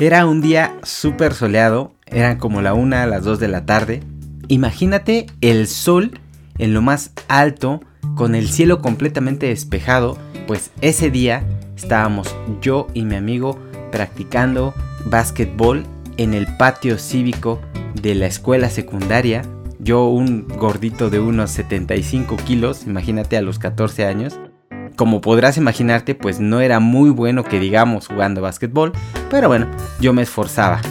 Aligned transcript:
Era 0.00 0.24
un 0.24 0.40
día 0.40 0.78
súper 0.82 1.34
soleado, 1.34 1.92
eran 2.06 2.38
como 2.38 2.62
la 2.62 2.72
una, 2.72 3.04
las 3.04 3.22
2 3.22 3.38
de 3.38 3.48
la 3.48 3.66
tarde. 3.66 4.00
Imagínate 4.48 5.26
el 5.42 5.66
sol 5.66 6.18
en 6.56 6.72
lo 6.72 6.80
más 6.80 7.12
alto, 7.28 7.82
con 8.14 8.34
el 8.34 8.48
cielo 8.48 8.80
completamente 8.80 9.48
despejado, 9.48 10.16
pues 10.46 10.70
ese 10.80 11.10
día 11.10 11.44
estábamos 11.76 12.34
yo 12.62 12.86
y 12.94 13.04
mi 13.04 13.14
amigo 13.14 13.58
practicando 13.92 14.72
básquetbol 15.04 15.84
en 16.16 16.32
el 16.32 16.46
patio 16.56 16.96
cívico 16.98 17.60
de 18.00 18.14
la 18.14 18.24
escuela 18.24 18.70
secundaria. 18.70 19.42
Yo 19.80 20.06
un 20.06 20.48
gordito 20.48 21.10
de 21.10 21.20
unos 21.20 21.50
75 21.50 22.36
kilos, 22.36 22.86
imagínate 22.86 23.36
a 23.36 23.42
los 23.42 23.58
14 23.58 24.06
años. 24.06 24.40
Como 25.00 25.22
podrás 25.22 25.56
imaginarte, 25.56 26.14
pues 26.14 26.40
no 26.40 26.60
era 26.60 26.78
muy 26.78 27.08
bueno 27.08 27.42
que 27.42 27.58
digamos 27.58 28.06
jugando 28.06 28.42
básquetbol, 28.42 28.92
pero 29.30 29.48
bueno, 29.48 29.66
yo 29.98 30.12
me 30.12 30.20
esforzaba. 30.20 30.82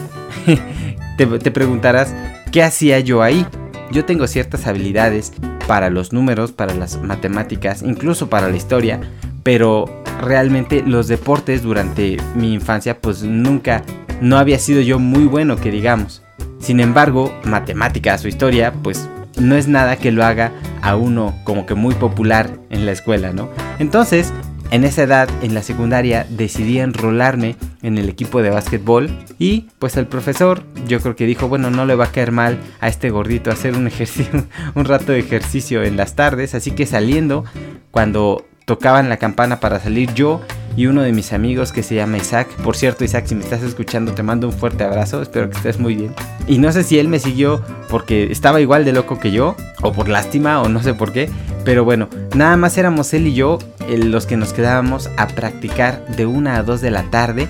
te, 1.17 1.27
te 1.27 1.51
preguntarás, 1.51 2.15
¿qué 2.51 2.63
hacía 2.63 2.99
yo 3.01 3.21
ahí? 3.21 3.45
Yo 3.91 4.05
tengo 4.05 4.25
ciertas 4.25 4.65
habilidades 4.65 5.31
para 5.67 5.91
los 5.91 6.11
números, 6.11 6.51
para 6.51 6.73
las 6.73 6.99
matemáticas, 6.99 7.83
incluso 7.83 8.31
para 8.31 8.49
la 8.49 8.57
historia, 8.57 8.99
pero 9.43 9.85
realmente 10.23 10.81
los 10.81 11.07
deportes 11.07 11.61
durante 11.61 12.17
mi 12.33 12.55
infancia 12.55 12.99
pues 12.99 13.21
nunca, 13.21 13.83
no 14.21 14.39
había 14.39 14.57
sido 14.57 14.81
yo 14.81 14.97
muy 14.97 15.25
bueno 15.25 15.55
que 15.55 15.69
digamos. 15.69 16.23
Sin 16.57 16.79
embargo, 16.79 17.31
matemáticas 17.43 18.25
o 18.25 18.27
historia 18.27 18.73
pues 18.81 19.07
no 19.39 19.55
es 19.55 19.67
nada 19.67 19.97
que 19.97 20.11
lo 20.11 20.23
haga 20.23 20.51
a 20.81 20.95
uno 20.95 21.35
como 21.43 21.65
que 21.65 21.75
muy 21.75 21.95
popular 21.95 22.59
en 22.69 22.85
la 22.85 22.91
escuela, 22.91 23.33
¿no? 23.33 23.49
Entonces, 23.79 24.33
en 24.71 24.83
esa 24.83 25.03
edad, 25.03 25.29
en 25.41 25.55
la 25.55 25.63
secundaria, 25.63 26.27
decidí 26.29 26.79
enrolarme 26.79 27.55
en 27.81 27.97
el 27.97 28.07
equipo 28.07 28.43
de 28.43 28.51
básquetbol 28.51 29.09
y 29.39 29.67
pues 29.79 29.97
el 29.97 30.05
profesor 30.05 30.63
yo 30.87 30.99
creo 30.99 31.15
que 31.15 31.25
dijo, 31.25 31.47
bueno, 31.47 31.71
no 31.71 31.85
le 31.85 31.95
va 31.95 32.05
a 32.05 32.11
caer 32.11 32.31
mal 32.31 32.59
a 32.79 32.87
este 32.87 33.09
gordito 33.09 33.49
hacer 33.49 33.75
un 33.75 33.87
ejercicio, 33.87 34.45
un 34.75 34.85
rato 34.85 35.11
de 35.11 35.19
ejercicio 35.19 35.83
en 35.83 35.97
las 35.97 36.15
tardes, 36.15 36.53
así 36.53 36.71
que 36.71 36.85
saliendo, 36.85 37.45
cuando 37.89 38.45
tocaban 38.65 39.09
la 39.09 39.17
campana 39.17 39.59
para 39.59 39.79
salir 39.79 40.13
yo 40.13 40.41
y 40.79 40.87
uno 40.87 41.01
de 41.01 41.11
mis 41.11 41.33
amigos 41.33 41.73
que 41.73 41.83
se 41.83 41.95
llama 41.95 42.19
Isaac. 42.19 42.47
Por 42.63 42.77
cierto, 42.77 43.03
Isaac, 43.03 43.25
si 43.27 43.35
me 43.35 43.43
estás 43.43 43.63
escuchando, 43.63 44.13
te 44.13 44.23
mando 44.23 44.47
un 44.47 44.53
fuerte 44.53 44.85
abrazo. 44.85 45.21
Espero 45.21 45.49
que 45.49 45.57
estés 45.57 45.77
muy 45.77 45.93
bien. 45.93 46.13
Y 46.47 46.57
no 46.57 46.71
sé 46.71 46.85
si 46.85 46.97
él 46.97 47.09
me 47.09 47.19
siguió 47.19 47.61
porque 47.89 48.31
estaba 48.31 48.61
igual 48.61 48.85
de 48.85 48.93
loco 48.93 49.19
que 49.19 49.31
yo, 49.31 49.57
o 49.81 49.91
por 49.91 50.07
lástima, 50.07 50.61
o 50.61 50.69
no 50.69 50.81
sé 50.81 50.93
por 50.93 51.11
qué. 51.11 51.29
Pero 51.65 51.83
bueno, 51.83 52.07
nada 52.33 52.55
más 52.55 52.77
éramos 52.77 53.13
él 53.13 53.27
y 53.27 53.33
yo 53.33 53.59
los 53.89 54.25
que 54.25 54.37
nos 54.37 54.53
quedábamos 54.53 55.09
a 55.17 55.27
practicar 55.27 56.15
de 56.15 56.25
una 56.25 56.55
a 56.55 56.63
dos 56.63 56.79
de 56.79 56.91
la 56.91 57.03
tarde. 57.11 57.49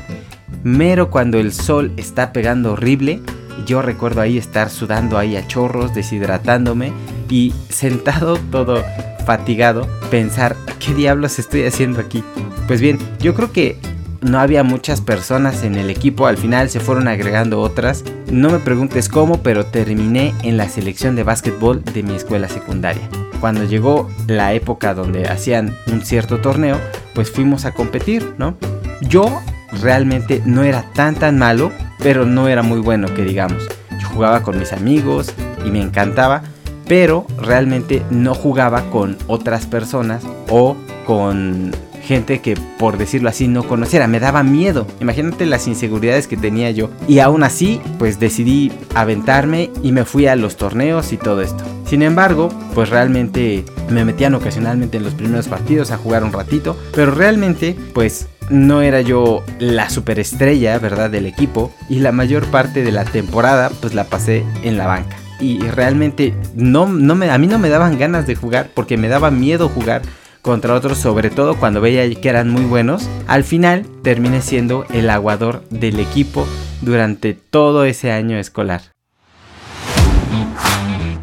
Mero 0.64 1.12
cuando 1.12 1.38
el 1.38 1.54
sol 1.54 1.92
está 1.98 2.34
pegando 2.34 2.74
horrible. 2.74 3.22
Yo 3.68 3.84
recuerdo 3.84 4.22
ahí 4.22 4.40
estar 4.40 4.72
sudando 4.72 5.20
ahí 5.20 5.36
a 5.36 5.46
chorros, 5.46 5.94
deshidratándome 5.94 6.94
y 7.30 7.54
sentado 7.70 8.38
todo 8.52 8.84
fatigado, 9.24 9.88
pensar, 10.10 10.56
¿qué 10.80 10.96
diablos 10.96 11.38
estoy 11.38 11.64
haciendo 11.64 12.00
aquí? 12.00 12.24
Pues 12.70 12.82
bien, 12.82 13.00
yo 13.20 13.34
creo 13.34 13.52
que 13.52 13.80
no 14.22 14.40
había 14.40 14.62
muchas 14.62 15.02
personas 15.02 15.64
en 15.64 15.74
el 15.74 15.90
equipo, 15.90 16.28
al 16.28 16.38
final 16.38 16.70
se 16.70 16.80
fueron 16.80 17.08
agregando 17.08 17.62
otras. 17.62 18.04
No 18.32 18.52
me 18.52 18.60
preguntes 18.60 19.10
cómo, 19.10 19.42
pero 19.42 19.66
terminé 19.66 20.36
en 20.44 20.56
la 20.56 20.70
selección 20.70 21.16
de 21.16 21.24
básquetbol 21.24 21.84
de 21.84 22.04
mi 22.04 22.14
escuela 22.14 22.48
secundaria. 22.48 23.10
Cuando 23.40 23.64
llegó 23.64 24.08
la 24.28 24.54
época 24.54 24.94
donde 24.94 25.28
hacían 25.28 25.76
un 25.92 26.06
cierto 26.06 26.42
torneo, 26.42 26.80
pues 27.16 27.32
fuimos 27.32 27.66
a 27.66 27.74
competir, 27.74 28.36
¿no? 28.38 28.56
Yo 29.02 29.42
realmente 29.82 30.44
no 30.46 30.62
era 30.62 30.84
tan 30.94 31.16
tan 31.16 31.40
malo, 31.40 31.72
pero 31.98 32.28
no 32.28 32.50
era 32.50 32.62
muy 32.62 32.82
bueno 32.82 33.12
que 33.16 33.24
digamos. 33.24 33.68
Jugaba 34.14 34.44
con 34.44 34.60
mis 34.60 34.74
amigos 34.74 35.34
y 35.66 35.72
me 35.72 35.82
encantaba, 35.82 36.44
pero 36.88 37.26
realmente 37.42 38.04
no 38.12 38.36
jugaba 38.36 38.92
con 38.92 39.18
otras 39.26 39.66
personas 39.66 40.24
o 40.50 40.78
con 41.08 41.72
gente 42.04 42.40
que 42.40 42.56
por 42.78 42.98
decirlo 42.98 43.30
así 43.30 43.48
no 43.48 43.64
conociera, 43.64 44.08
me 44.08 44.20
daba 44.20 44.44
miedo. 44.44 44.88
Imagínate 45.00 45.46
las 45.46 45.68
inseguridades 45.68 46.28
que 46.28 46.38
tenía 46.38 46.72
yo. 46.72 46.90
Y 47.08 47.20
aún 47.20 47.44
así, 47.44 47.82
pues 47.98 48.20
decidí 48.20 48.72
aventarme 48.96 49.70
y 49.84 49.92
me 49.92 50.06
fui 50.06 50.28
a 50.28 50.36
los 50.36 50.58
torneos 50.58 51.14
y 51.14 51.18
todo 51.18 51.42
esto. 51.42 51.64
Sin 51.86 52.02
embargo, 52.02 52.50
pues 52.76 52.90
realmente 52.90 53.66
me 53.90 54.06
metían 54.06 54.36
ocasionalmente 54.36 54.98
en 54.98 55.04
los 55.04 55.14
primeros 55.16 55.48
partidos 55.48 55.92
a 55.92 55.98
jugar 55.98 56.24
un 56.24 56.34
ratito, 56.34 56.78
pero 56.94 57.12
realmente 57.12 57.76
pues 57.94 58.28
no 58.50 58.82
era 58.82 59.02
yo 59.02 59.44
la 59.60 59.90
superestrella, 59.90 60.78
¿verdad? 60.80 61.10
del 61.10 61.26
equipo 61.26 61.72
y 61.90 62.00
la 62.00 62.12
mayor 62.12 62.46
parte 62.48 62.84
de 62.84 62.92
la 62.92 63.06
temporada 63.06 63.72
pues 63.82 63.94
la 63.94 64.06
pasé 64.06 64.44
en 64.64 64.78
la 64.78 64.88
banca 64.88 65.18
y 65.40 65.60
realmente 65.60 66.34
no, 66.56 66.88
no 66.88 67.16
me, 67.16 67.30
a 67.30 67.38
mí 67.38 67.48
no 67.48 67.60
me 67.60 67.70
daban 67.70 67.98
ganas 67.98 68.28
de 68.28 68.36
jugar 68.36 68.70
porque 68.74 68.98
me 68.98 69.08
daba 69.08 69.32
miedo 69.32 69.70
jugar 69.70 70.02
contra 70.42 70.74
otros, 70.74 70.98
sobre 70.98 71.30
todo 71.30 71.58
cuando 71.58 71.82
veía 71.82 72.10
que 72.14 72.30
eran 72.30 72.50
muy 72.50 72.64
buenos. 72.64 73.10
Al 73.28 73.44
final 73.44 73.86
terminé 74.04 74.42
siendo 74.42 74.86
el 74.92 75.10
aguador 75.10 75.64
del 75.70 76.00
equipo 76.00 76.48
durante 76.82 77.34
todo 77.34 77.86
ese 77.86 78.12
año 78.12 78.38
escolar. 78.38 78.82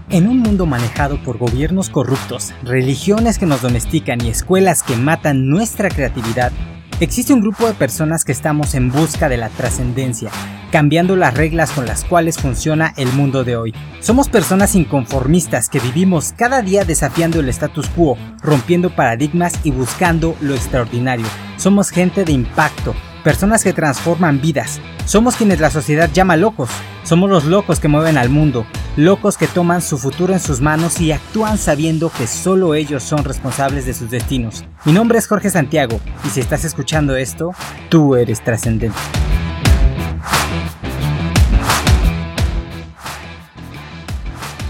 En 0.09 0.29
un 0.29 0.39
mundo 0.39 0.67
manejado 0.67 1.21
por 1.23 1.37
gobiernos 1.37 1.91
corruptos, 1.91 2.55
religiones 2.63 3.39
que 3.39 3.47
nos 3.47 3.63
domestican 3.63 4.25
y 4.25 4.29
escuelas 4.29 4.85
que 4.85 4.97
matan 4.97 5.49
nuestra 5.49 5.89
creatividad, 5.89 6.53
Existe 6.99 7.35
un 7.35 7.43
grupo 7.43 7.67
de 7.67 7.75
personas 7.75 8.25
que 8.25 8.33
estamos 8.33 8.75
en 8.75 8.91
busca 8.91 9.29
de 9.29 9.37
la 9.37 9.51
trascendencia, 9.51 10.31
cambiando 10.73 11.15
las 11.15 11.35
reglas 11.35 11.71
con 11.71 11.85
las 11.85 12.05
cuales 12.05 12.39
funciona 12.39 12.95
el 12.97 13.13
mundo 13.13 13.45
de 13.45 13.55
hoy. 13.55 13.75
Somos 14.01 14.31
personas 14.31 14.75
inconformistas 14.75 15.69
que 15.69 15.79
vivimos 15.79 16.33
cada 16.35 16.63
día 16.63 16.87
desafiando 16.87 17.41
el 17.41 17.51
status 17.51 17.91
quo, 17.91 18.17
rompiendo 18.43 18.89
paradigmas 18.89 19.61
y 19.63 19.73
buscando 19.73 20.37
lo 20.41 20.55
extraordinario. 20.55 21.27
Somos 21.59 21.91
gente 21.91 22.25
de 22.25 22.33
impacto, 22.33 22.95
personas 23.23 23.63
que 23.63 23.75
transforman 23.75 24.41
vidas. 24.41 24.81
Somos 25.05 25.37
quienes 25.37 25.61
la 25.61 25.69
sociedad 25.69 26.11
llama 26.11 26.39
locos. 26.39 26.71
Somos 27.05 27.29
los 27.29 27.45
locos 27.45 27.79
que 27.79 27.89
mueven 27.89 28.17
al 28.17 28.31
mundo, 28.31 28.65
locos 28.97 29.37
que 29.37 29.47
toman 29.47 29.83
su 29.83 29.99
futuro 29.99 30.33
en 30.33 30.41
sus 30.41 30.63
manos 30.63 31.01
y 31.01 31.13
actúan 31.13 31.59
sabiendo 31.59 32.11
que 32.11 32.27
solo 32.27 32.75
ellos 32.75 33.03
son 33.03 33.25
responsables 33.25 33.85
de 33.85 33.93
sus 33.93 34.11
destinos. 34.11 34.65
Mi 34.85 34.93
nombre 34.93 35.19
es 35.19 35.27
Jorge 35.27 35.51
Santiago 35.51 36.01
y 36.25 36.31
si 36.31 36.41
estás 36.41 36.65
escuchando 36.65 37.15
esto, 37.15 37.53
tú 37.91 38.17
eres 38.17 38.43
trascendente. 38.43 38.97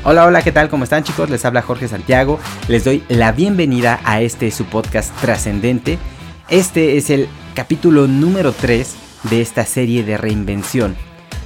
Hola, 0.02 0.26
hola, 0.26 0.42
¿qué 0.42 0.52
tal? 0.52 0.68
¿Cómo 0.68 0.84
están 0.84 1.02
chicos? 1.02 1.30
Les 1.30 1.44
habla 1.44 1.62
Jorge 1.62 1.88
Santiago. 1.88 2.38
Les 2.68 2.84
doy 2.84 3.02
la 3.08 3.32
bienvenida 3.32 4.00
a 4.04 4.20
este 4.20 4.50
su 4.50 4.64
podcast 4.64 5.12
trascendente. 5.20 5.98
Este 6.48 6.96
es 6.96 7.10
el 7.10 7.28
capítulo 7.54 8.06
número 8.06 8.52
3 8.52 8.94
de 9.30 9.40
esta 9.40 9.64
serie 9.64 10.04
de 10.04 10.16
reinvención, 10.16 10.96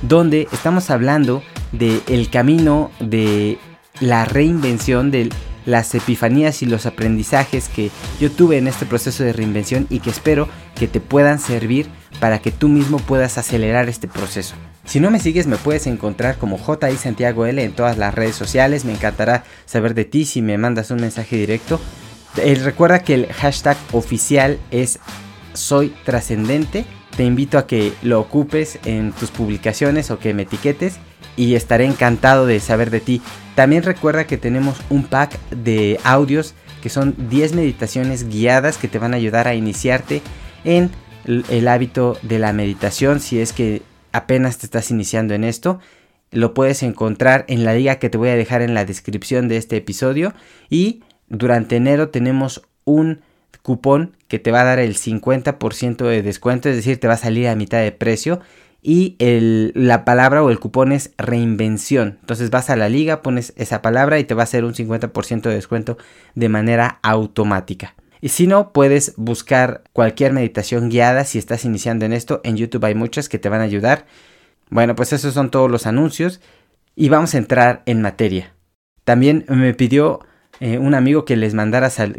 donde 0.02 0.46
estamos 0.52 0.90
hablando 0.90 1.42
del 1.72 2.02
el 2.08 2.30
camino 2.30 2.90
de 3.00 3.58
la 4.00 4.24
reinvención, 4.24 5.10
de 5.10 5.30
las 5.66 5.94
epifanías 5.94 6.62
y 6.62 6.66
los 6.66 6.86
aprendizajes 6.86 7.68
que 7.68 7.90
yo 8.20 8.30
tuve 8.30 8.58
en 8.58 8.66
este 8.66 8.86
proceso 8.86 9.24
de 9.24 9.32
reinvención 9.32 9.86
y 9.90 10.00
que 10.00 10.10
espero 10.10 10.48
que 10.74 10.88
te 10.88 11.00
puedan 11.00 11.38
servir 11.38 11.88
para 12.18 12.40
que 12.40 12.50
tú 12.50 12.68
mismo 12.68 12.98
puedas 12.98 13.38
acelerar 13.38 13.88
este 13.88 14.08
proceso. 14.08 14.54
Si 14.84 15.00
no 15.00 15.10
me 15.10 15.20
sigues 15.20 15.46
me 15.46 15.56
puedes 15.56 15.86
encontrar 15.86 16.38
como 16.38 16.58
JI 16.58 16.96
Santiago 16.96 17.46
L 17.46 17.62
en 17.62 17.72
todas 17.72 17.98
las 17.98 18.14
redes 18.14 18.34
sociales, 18.34 18.84
me 18.84 18.92
encantará 18.92 19.44
saber 19.66 19.94
de 19.94 20.04
ti 20.04 20.24
si 20.24 20.42
me 20.42 20.58
mandas 20.58 20.90
un 20.90 21.00
mensaje 21.00 21.36
directo. 21.36 21.80
Eh, 22.36 22.54
recuerda 22.62 23.00
que 23.00 23.14
el 23.14 23.32
hashtag 23.32 23.76
oficial 23.92 24.58
es 24.70 24.98
soy 25.52 25.94
trascendente. 26.04 26.84
Te 27.16 27.24
invito 27.24 27.58
a 27.58 27.66
que 27.66 27.92
lo 28.02 28.20
ocupes 28.20 28.78
en 28.84 29.12
tus 29.12 29.30
publicaciones 29.30 30.10
o 30.10 30.18
que 30.18 30.32
me 30.32 30.42
etiquetes 30.42 30.98
y 31.40 31.54
estaré 31.54 31.86
encantado 31.86 32.44
de 32.44 32.60
saber 32.60 32.90
de 32.90 33.00
ti. 33.00 33.22
También 33.54 33.82
recuerda 33.82 34.26
que 34.26 34.36
tenemos 34.36 34.76
un 34.90 35.04
pack 35.04 35.40
de 35.48 35.98
audios 36.04 36.54
que 36.82 36.90
son 36.90 37.14
10 37.30 37.54
meditaciones 37.54 38.28
guiadas 38.28 38.76
que 38.76 38.88
te 38.88 38.98
van 38.98 39.14
a 39.14 39.16
ayudar 39.16 39.48
a 39.48 39.54
iniciarte 39.54 40.20
en 40.64 40.90
el 41.24 41.66
hábito 41.66 42.18
de 42.20 42.38
la 42.38 42.52
meditación 42.52 43.20
si 43.20 43.40
es 43.40 43.54
que 43.54 43.80
apenas 44.12 44.58
te 44.58 44.66
estás 44.66 44.90
iniciando 44.90 45.32
en 45.32 45.44
esto. 45.44 45.80
Lo 46.30 46.52
puedes 46.52 46.82
encontrar 46.82 47.46
en 47.48 47.64
la 47.64 47.72
liga 47.72 47.98
que 47.98 48.10
te 48.10 48.18
voy 48.18 48.28
a 48.28 48.36
dejar 48.36 48.60
en 48.60 48.74
la 48.74 48.84
descripción 48.84 49.48
de 49.48 49.56
este 49.56 49.78
episodio 49.78 50.34
y 50.68 51.02
durante 51.30 51.76
enero 51.76 52.10
tenemos 52.10 52.60
un 52.84 53.22
cupón 53.62 54.14
que 54.28 54.38
te 54.38 54.50
va 54.50 54.60
a 54.60 54.64
dar 54.64 54.78
el 54.78 54.94
50% 54.94 56.04
de 56.04 56.20
descuento, 56.20 56.68
es 56.68 56.76
decir, 56.76 57.00
te 57.00 57.08
va 57.08 57.14
a 57.14 57.16
salir 57.16 57.48
a 57.48 57.56
mitad 57.56 57.80
de 57.80 57.92
precio. 57.92 58.40
Y 58.82 59.16
la 59.74 60.04
palabra 60.04 60.42
o 60.42 60.50
el 60.50 60.58
cupón 60.58 60.92
es 60.92 61.12
reinvención. 61.18 62.18
Entonces 62.20 62.50
vas 62.50 62.70
a 62.70 62.76
la 62.76 62.88
liga, 62.88 63.22
pones 63.22 63.52
esa 63.56 63.82
palabra 63.82 64.18
y 64.18 64.24
te 64.24 64.34
va 64.34 64.42
a 64.42 64.44
hacer 64.44 64.64
un 64.64 64.74
50% 64.74 65.42
de 65.42 65.54
descuento 65.54 65.98
de 66.34 66.48
manera 66.48 66.98
automática. 67.02 67.94
Y 68.22 68.28
si 68.30 68.46
no, 68.46 68.72
puedes 68.72 69.14
buscar 69.16 69.82
cualquier 69.92 70.32
meditación 70.32 70.90
guiada 70.90 71.24
si 71.24 71.38
estás 71.38 71.64
iniciando 71.64 72.04
en 72.04 72.12
esto. 72.12 72.40
En 72.44 72.56
YouTube 72.56 72.84
hay 72.84 72.94
muchas 72.94 73.28
que 73.28 73.38
te 73.38 73.48
van 73.48 73.60
a 73.60 73.64
ayudar. 73.64 74.06
Bueno, 74.70 74.94
pues 74.94 75.12
esos 75.12 75.34
son 75.34 75.50
todos 75.50 75.70
los 75.70 75.86
anuncios 75.86 76.40
y 76.94 77.08
vamos 77.08 77.34
a 77.34 77.38
entrar 77.38 77.82
en 77.86 78.02
materia. 78.02 78.54
También 79.04 79.44
me 79.48 79.74
pidió 79.74 80.20
eh, 80.60 80.78
un 80.78 80.94
amigo 80.94 81.24
que, 81.24 81.36
les 81.36 81.54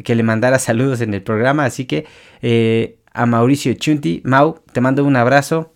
que 0.04 0.16
le 0.16 0.24
mandara 0.24 0.60
saludos 0.60 1.02
en 1.02 1.14
el 1.14 1.22
programa, 1.22 1.66
así 1.66 1.86
que 1.86 2.06
eh, 2.42 2.98
a 3.14 3.26
Mauricio 3.26 3.74
Chunti, 3.74 4.22
Mau, 4.26 4.60
te 4.74 4.82
mando 4.82 5.06
un 5.06 5.16
abrazo. 5.16 5.72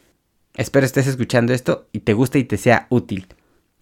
Espero 0.56 0.86
estés 0.86 1.08
escuchando 1.08 1.54
esto 1.54 1.88
y 1.92 2.00
te 2.00 2.14
guste 2.14 2.40
y 2.40 2.44
te 2.46 2.58
sea 2.58 2.88
útil. 2.90 3.28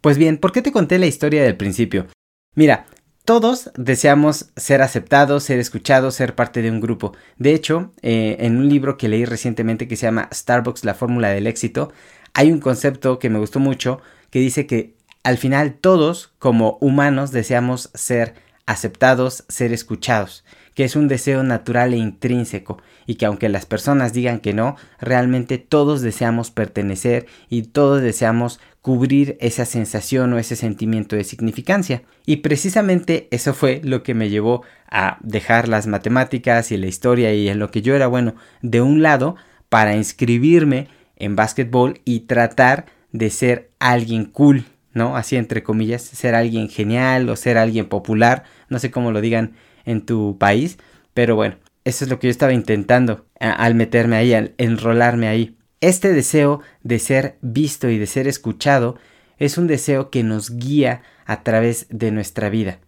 Pues 0.02 0.18
bien, 0.18 0.38
¿por 0.38 0.52
qué 0.52 0.62
te 0.62 0.72
conté 0.72 1.00
la 1.00 1.06
historia 1.06 1.44
del 1.44 1.56
principio? 1.56 2.08
Mira, 2.56 2.86
todos 3.25 3.72
deseamos 3.78 4.52
ser 4.58 4.81
aceptados, 4.81 5.44
ser 5.44 5.60
escuchados, 5.60 6.16
ser 6.16 6.36
parte 6.36 6.62
de 6.62 6.72
un 6.72 6.81
grupo. 6.81 7.16
De 7.38 7.54
hecho, 7.54 7.94
eh, 8.02 8.38
en 8.40 8.58
un 8.58 8.68
libro 8.68 8.98
que 8.98 9.08
leí 9.08 9.24
recientemente 9.24 9.88
que 9.88 9.96
se 9.96 10.08
llama 10.08 10.28
Starbucks, 10.34 10.84
la 10.84 10.94
fórmula 10.94 11.30
del 11.30 11.48
éxito, 11.48 11.94
hay 12.34 12.52
un 12.52 12.60
concepto 12.60 13.19
que 13.19 13.30
me 13.30 13.40
gustó 13.40 13.60
mucho 13.60 14.02
que 14.30 14.40
dice 14.40 14.66
que 14.66 14.96
al 15.24 15.38
final 15.38 15.76
todos 15.76 16.34
como 16.38 16.78
humanos 16.81 17.31
deseamos 17.31 17.92
ser 17.94 18.36
aceptados, 18.66 19.46
ser 19.48 19.72
escuchados, 19.72 20.44
que 20.75 20.84
es 20.84 20.96
un 20.96 21.08
deseo 21.08 21.44
natural 21.44 21.94
e 21.94 21.98
intrínseco 21.98 22.81
y 23.06 23.16
que 23.16 23.25
aunque 23.25 23.50
las 23.50 23.66
personas 23.66 24.14
digan 24.14 24.40
que 24.40 24.54
no, 24.54 24.75
realmente 25.00 25.58
todos 25.58 26.02
deseamos 26.02 26.52
pertenecer 26.52 27.25
y 27.50 27.64
todos 27.64 28.02
deseamos 28.02 28.60
cubrir 28.81 29.38
esa 29.40 29.66
sensación 29.66 30.34
o 30.34 30.40
ese 30.40 30.56
sentimiento 30.56 31.16
de 31.16 31.24
significancia. 31.24 32.04
Y 32.25 32.38
precisamente 32.38 33.28
eso 33.31 33.54
fue 33.54 33.81
lo 33.84 34.04
que 34.04 34.14
me 34.14 34.30
llevó 34.30 34.64
a 34.90 35.18
dejar 35.22 35.70
las 35.70 35.88
matemáticas 35.88 36.72
y 36.72 36.78
la 36.78 36.88
historia 36.88 37.34
y 37.34 37.48
en 37.48 37.60
lo 37.60 37.72
que 37.72 37.81
yo 37.81 37.96
era 37.96 38.08
bueno 38.08 38.36
de 38.62 38.81
un 38.81 39.02
lado 39.02 39.36
para 39.69 39.96
inscribirme 39.96 40.88
en 41.16 41.36
básquetbol 41.36 42.02
y 42.06 42.22
tratar 42.22 42.86
de 43.12 43.30
ser 43.30 43.72
alguien 43.80 44.26
cool, 44.26 44.66
¿no? 44.94 45.18
Así 45.18 45.36
entre 45.36 45.63
comillas, 45.63 46.01
ser 46.01 46.36
alguien 46.36 46.69
genial 46.69 47.30
o 47.30 47.36
ser 47.36 47.57
alguien 47.57 47.88
popular, 47.88 48.44
no 48.69 48.80
sé 48.80 48.92
cómo 48.92 49.12
lo 49.12 49.22
digan 49.22 49.54
en 49.86 50.06
tu 50.06 50.38
país, 50.38 50.78
pero 51.13 51.36
bueno, 51.36 51.57
eso 51.84 52.06
es 52.06 52.10
lo 52.10 52.19
que 52.19 52.28
yo 52.28 52.31
estaba 52.31 52.54
intentando 52.54 53.25
al 53.40 53.75
meterme 53.75 54.16
ahí, 54.16 54.34
al 54.34 54.54
enrolarme 54.57 55.28
ahí. 55.28 55.57
Este 55.81 56.13
deseo 56.13 56.62
de 56.81 57.00
ser 57.00 57.38
visto 57.42 57.90
y 57.90 57.98
de 57.98 58.07
ser 58.07 58.28
escuchado 58.28 58.98
es 59.38 59.57
un 59.57 59.68
deseo 59.68 60.10
que 60.10 60.24
nos 60.24 60.57
guía 60.57 61.01
a 61.25 61.44
través 61.44 61.88
de 61.90 62.12
nuestra 62.12 62.50
vida. 62.50 62.80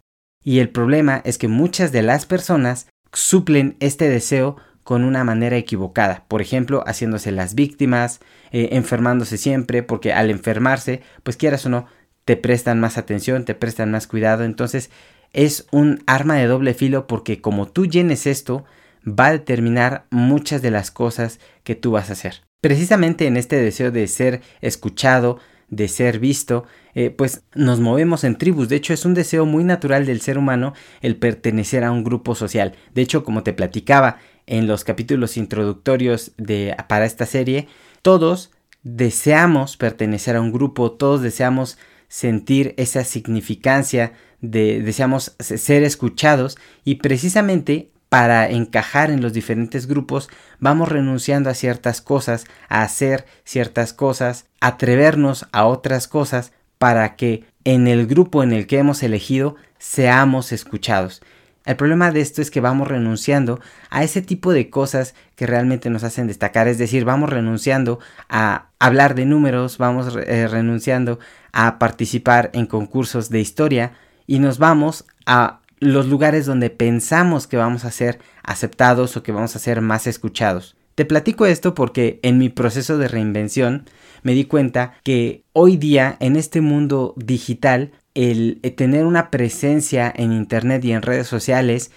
Y 0.43 0.59
el 0.59 0.69
problema 0.69 1.21
es 1.25 1.37
que 1.37 1.47
muchas 1.47 1.91
de 1.91 2.03
las 2.03 2.25
personas 2.25 2.87
suplen 3.11 3.75
este 3.79 4.09
deseo 4.09 4.57
con 4.85 5.03
una 5.03 5.23
manera 5.23 5.57
equivocada, 5.57 6.25
por 6.27 6.43
ejemplo, 6.43 6.83
haciéndose 6.85 7.31
las 7.31 7.55
víctimas, 7.55 8.19
eh, 8.51 8.69
enfermándose 8.73 9.39
siempre, 9.39 9.81
porque 9.81 10.13
al 10.13 10.29
enfermarse, 10.29 11.01
pues 11.23 11.37
quieras 11.37 11.65
o 11.65 11.69
no, 11.69 11.87
te 12.23 12.37
prestan 12.37 12.79
más 12.79 12.99
atención, 12.99 13.45
te 13.45 13.55
prestan 13.55 13.89
más 13.89 14.05
cuidado, 14.05 14.43
entonces 14.43 14.91
es 15.33 15.65
un 15.71 16.03
arma 16.05 16.35
de 16.35 16.45
doble 16.45 16.75
filo 16.75 17.07
porque 17.07 17.41
como 17.41 17.67
tú 17.67 17.87
llenes 17.87 18.27
esto, 18.27 18.63
va 19.03 19.25
a 19.25 19.31
determinar 19.31 20.05
muchas 20.11 20.61
de 20.61 20.69
las 20.69 20.91
cosas 20.91 21.39
que 21.63 21.73
tú 21.73 21.89
vas 21.89 22.11
a 22.11 22.13
hacer. 22.13 22.43
Precisamente 22.61 23.25
en 23.25 23.37
este 23.37 23.55
deseo 23.55 23.89
de 23.89 24.05
ser 24.05 24.41
escuchado, 24.61 25.39
de 25.69 25.87
ser 25.87 26.19
visto, 26.19 26.65
eh, 26.93 27.09
pues 27.09 27.43
nos 27.53 27.79
movemos 27.79 28.23
en 28.23 28.37
tribus. 28.37 28.69
De 28.69 28.75
hecho, 28.75 28.93
es 28.93 29.05
un 29.05 29.13
deseo 29.13 29.45
muy 29.45 29.63
natural 29.63 30.05
del 30.05 30.21
ser 30.21 30.37
humano 30.37 30.73
el 31.01 31.17
pertenecer 31.17 31.83
a 31.83 31.91
un 31.91 32.03
grupo 32.03 32.35
social. 32.35 32.73
De 32.93 33.01
hecho, 33.01 33.23
como 33.23 33.43
te 33.43 33.53
platicaba, 33.53 34.17
en 34.47 34.67
los 34.67 34.83
capítulos 34.83 35.37
introductorios 35.37 36.33
de, 36.37 36.75
para 36.87 37.05
esta 37.05 37.25
serie, 37.25 37.67
todos 38.01 38.51
deseamos 38.83 39.77
pertenecer 39.77 40.35
a 40.35 40.41
un 40.41 40.51
grupo, 40.51 40.91
todos 40.91 41.21
deseamos 41.21 41.77
sentir 42.07 42.73
esa 42.77 43.03
significancia, 43.03 44.13
de, 44.41 44.81
deseamos 44.81 45.35
ser 45.39 45.83
escuchados 45.83 46.57
y 46.83 46.95
precisamente 46.95 47.89
para 48.15 48.49
encajar 48.49 49.11
en 49.11 49.21
los 49.21 49.33
diferentes 49.33 49.87
grupos 49.87 50.29
vamos 50.59 50.87
renunciando 50.87 51.49
a 51.49 51.53
ciertas 51.53 51.99
cosas, 51.99 52.45
a 52.69 52.81
hacer 52.81 53.25
ciertas 53.43 53.91
cosas, 53.91 54.45
atrevernos 54.61 55.47
a 55.51 55.65
otras 55.65 56.07
cosas 56.07 56.53
para 56.77 57.17
que 57.17 57.43
en 57.65 57.89
el 57.89 58.07
grupo 58.07 58.41
en 58.41 58.53
el 58.53 58.67
que 58.67 58.77
hemos 58.77 59.03
elegido 59.03 59.57
seamos 59.79 60.53
escuchados. 60.53 61.21
El 61.65 61.75
problema 61.75 62.09
de 62.13 62.21
esto 62.21 62.41
es 62.41 62.51
que 62.51 62.61
vamos 62.61 62.87
renunciando 62.87 63.59
a 63.89 64.05
ese 64.05 64.21
tipo 64.21 64.53
de 64.53 64.69
cosas 64.69 65.13
que 65.35 65.45
realmente 65.45 65.89
nos 65.89 66.05
hacen 66.05 66.27
destacar, 66.27 66.69
es 66.69 66.77
decir, 66.77 67.03
vamos 67.03 67.29
renunciando 67.29 67.99
a 68.29 68.67
hablar 68.79 69.15
de 69.15 69.25
números, 69.25 69.77
vamos 69.77 70.17
eh, 70.25 70.47
renunciando 70.47 71.19
a 71.51 71.77
participar 71.79 72.49
en 72.53 72.65
concursos 72.65 73.29
de 73.29 73.41
historia 73.41 73.91
y 74.25 74.39
nos 74.39 74.57
vamos 74.57 75.03
a 75.25 75.59
los 75.79 76.07
lugares 76.07 76.45
donde 76.45 76.69
pensamos 76.69 77.47
que 77.47 77.57
vamos 77.57 77.85
a 77.85 77.91
ser 77.91 78.19
aceptados 78.43 79.17
o 79.17 79.23
que 79.23 79.31
vamos 79.31 79.55
a 79.55 79.59
ser 79.59 79.81
más 79.81 80.07
escuchados. 80.07 80.75
Te 80.95 81.05
platico 81.05 81.45
esto 81.45 81.75
porque 81.75 82.19
en 82.23 82.37
mi 82.37 82.49
proceso 82.49 82.97
de 82.97 83.09
reinvención 83.09 83.85
me 84.23 84.33
di 84.33 84.45
cuenta 84.45 84.93
que 85.03 85.43
hoy 85.51 85.75
día 85.75 86.15
en 86.21 86.37
este 86.37 86.61
mundo 86.61 87.13
digital 87.17 87.91
el 88.13 88.59
eh, 88.63 88.71
tener 88.71 89.05
una 89.05 89.29
presencia 89.29 90.11
en 90.15 90.31
Internet 90.31 90.85
y 90.85 90.93
en 90.93 91.01
redes 91.01 91.27
sociales 91.27 91.91